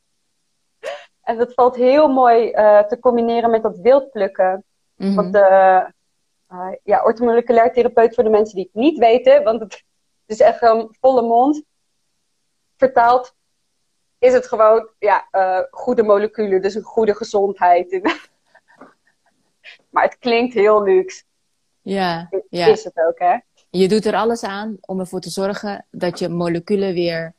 [1.29, 4.65] En dat valt heel mooi uh, te combineren met dat wildplukken.
[4.97, 5.15] Mm -hmm.
[5.15, 9.85] Want uh, ja, orthomoleculair therapeut voor de mensen die het niet weten, want het
[10.27, 11.63] is echt een volle mond.
[12.77, 13.35] Vertaald
[14.19, 15.29] is het gewoon ja,
[15.71, 18.01] goede moleculen, dus een goede gezondheid.
[19.91, 21.23] Maar het klinkt heel luxe.
[21.83, 22.67] Ja, ja.
[22.67, 23.37] Is het ook, hè?
[23.71, 27.35] Je doet er alles aan om ervoor te zorgen dat je moleculen weer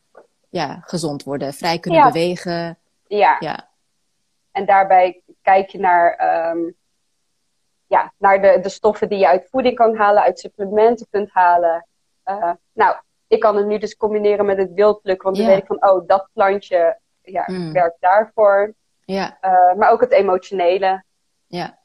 [0.49, 2.11] ja, gezond worden, vrij kunnen ja.
[2.11, 2.77] bewegen.
[3.07, 3.37] Ja.
[3.39, 3.68] ja.
[4.59, 6.07] En daarbij kijk je naar,
[6.51, 6.75] um,
[7.87, 11.87] ja, naar de, de stoffen die je uit voeding kan halen, uit supplementen kunt halen.
[12.25, 12.95] Uh, nou,
[13.27, 16.07] ik kan het nu dus combineren met het wildpluk, want dan weet ik van, oh,
[16.07, 17.73] dat plantje ja, Mm.
[17.73, 18.73] werkt daarvoor.
[19.05, 21.03] Ja, Uh, maar ook het emotionele.
[21.47, 21.77] ja.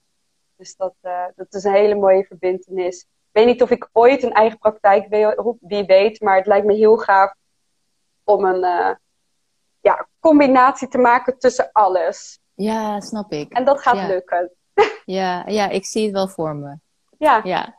[0.56, 3.00] Dus dat, uh, dat is een hele mooie verbindenis.
[3.00, 6.66] Ik weet niet of ik ooit een eigen praktijk wil, wie weet, maar het lijkt
[6.66, 7.34] me heel gaaf
[8.24, 8.96] om een
[9.80, 12.38] ja, combinatie te maken tussen alles.
[12.55, 13.52] Ja, snap ik.
[13.52, 14.07] En dat gaat Ja.
[14.07, 14.50] lukken.
[15.05, 16.76] Ja, ja, ik zie het wel voor me.
[17.18, 17.74] Ja, Ja.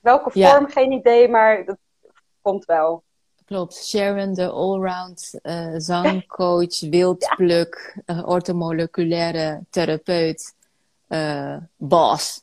[0.00, 0.50] Welke Ja.
[0.50, 1.76] vorm, geen idee, maar dat
[2.42, 3.02] komt wel.
[3.44, 3.74] Klopt.
[3.86, 10.54] Sharon, de allround eh, zangcoach, wildpluk, eh, ortomoleculaire therapeut,
[11.08, 12.42] eh boss.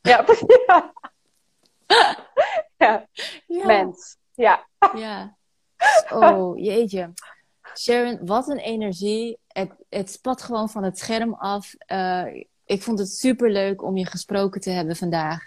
[0.00, 0.24] Ja,
[0.66, 0.92] ja.
[2.78, 3.06] ja.
[3.46, 3.66] Ja.
[3.66, 4.16] mens.
[4.34, 4.66] Ja.
[4.94, 5.36] Ja.
[6.12, 7.12] Oh, jeetje.
[7.78, 9.38] Sharon, wat een energie.
[9.48, 11.74] Het, het spat gewoon van het scherm af.
[11.78, 12.24] Eh,
[12.64, 15.46] ik vond het super leuk om je gesproken te hebben vandaag.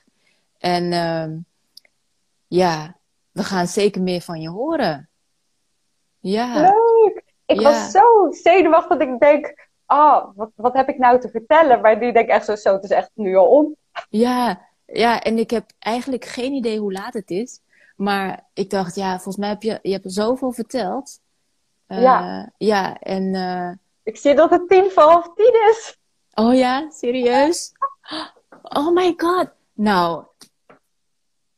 [0.58, 1.38] En ehm,
[2.48, 2.98] ja,
[3.32, 5.10] we gaan zeker meer van je horen.
[6.20, 7.24] Ja, Leuk!
[7.46, 7.64] Ik Ja.
[7.72, 11.82] was zo zenuwachtig dat ik denk, oh, wat, wat heb ik nou te vertellen?
[11.82, 13.76] Maar nu denk ik echt zo, zo, het is echt nu al om.
[14.10, 15.22] ja, ja.
[15.22, 17.60] En ik heb eigenlijk geen idee hoe laat het is.
[17.96, 21.20] Maar ik dacht, ja, volgens mij heb je, je hebt zoveel verteld.
[21.88, 22.52] Eh, Ja.
[22.58, 23.36] Ja, en...
[23.36, 23.72] eh,
[24.04, 25.98] Ik zie dat het tien voor half tien is.
[26.34, 27.72] Oh ja, serieus?
[28.62, 29.50] Oh my god.
[29.74, 30.24] Nou,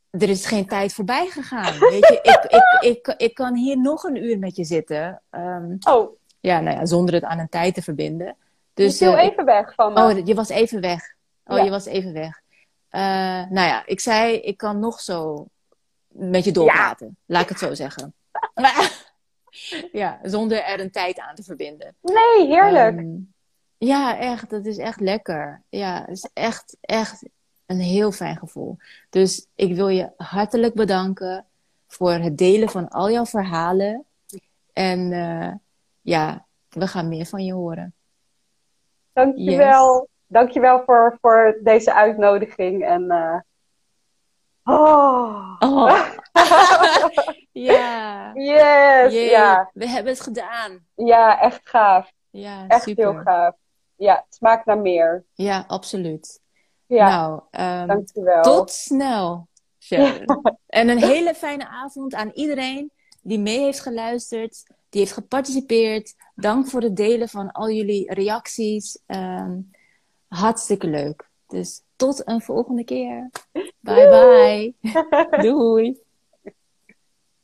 [0.10, 1.80] er is geen tijd voorbij gegaan.
[1.90, 5.22] Weet je, ik, ik, ik, ik kan hier nog een uur met je zitten.
[5.30, 8.28] Ehm, Oh, ja, nou ja, zonder het aan een tijd te verbinden.
[8.28, 8.36] je
[8.74, 10.02] Dus, viel eh, even weg van me.
[10.20, 11.14] oh, je was even weg.
[11.46, 11.64] Oh, Ja.
[11.64, 12.42] je was even weg.
[13.50, 15.48] Nou ja, ik zei, ik kan nog zo
[16.08, 17.18] met je doorpraten.
[17.26, 18.14] Laat ik het zo zeggen.
[19.92, 21.96] ja, zonder er een tijd aan te verbinden.
[22.02, 22.98] nee, heerlijk.
[22.98, 23.16] Ehm,
[23.78, 24.50] ja, echt.
[24.50, 25.62] Dat is echt lekker.
[25.70, 27.24] Ja, het is echt, echt
[27.66, 28.78] een heel fijn gevoel.
[29.10, 31.46] Dus ik wil je hartelijk bedanken
[31.88, 34.06] voor het delen van al jouw verhalen.
[34.74, 35.54] En eh,
[36.02, 37.94] ja, we gaan meer van je horen.
[39.14, 40.08] Dankjewel.
[40.28, 42.86] Dankjewel voor, voor deze uitnodiging.
[42.86, 43.40] En, eh,
[44.68, 45.56] oh.
[45.60, 46.10] Oh.
[47.52, 48.32] ja.
[48.34, 49.70] yes, ja.
[49.74, 50.86] we hebben het gedaan.
[50.96, 52.12] Ja, echt gaaf.
[52.30, 53.12] Ja, Echt super.
[53.12, 53.56] heel gaaf.
[53.96, 55.26] Ja, het smaakt naar meer.
[55.34, 56.40] Ja, absoluut.
[56.86, 58.42] Ja, Nou, ehm, dankjewel.
[58.42, 59.48] Tot snel,
[59.80, 60.42] Sharon.
[60.68, 62.92] En een hele fijne avond aan iedereen
[63.22, 66.16] die mee heeft geluisterd, die heeft geparticipeerd.
[66.36, 69.00] Dank voor het delen van al jullie reacties.
[69.06, 69.60] Ehm,
[70.28, 71.30] hartstikke leuk.
[71.48, 73.32] Dus tot een volgende keer.
[73.80, 74.74] Bye bye.
[75.44, 76.06] Doei.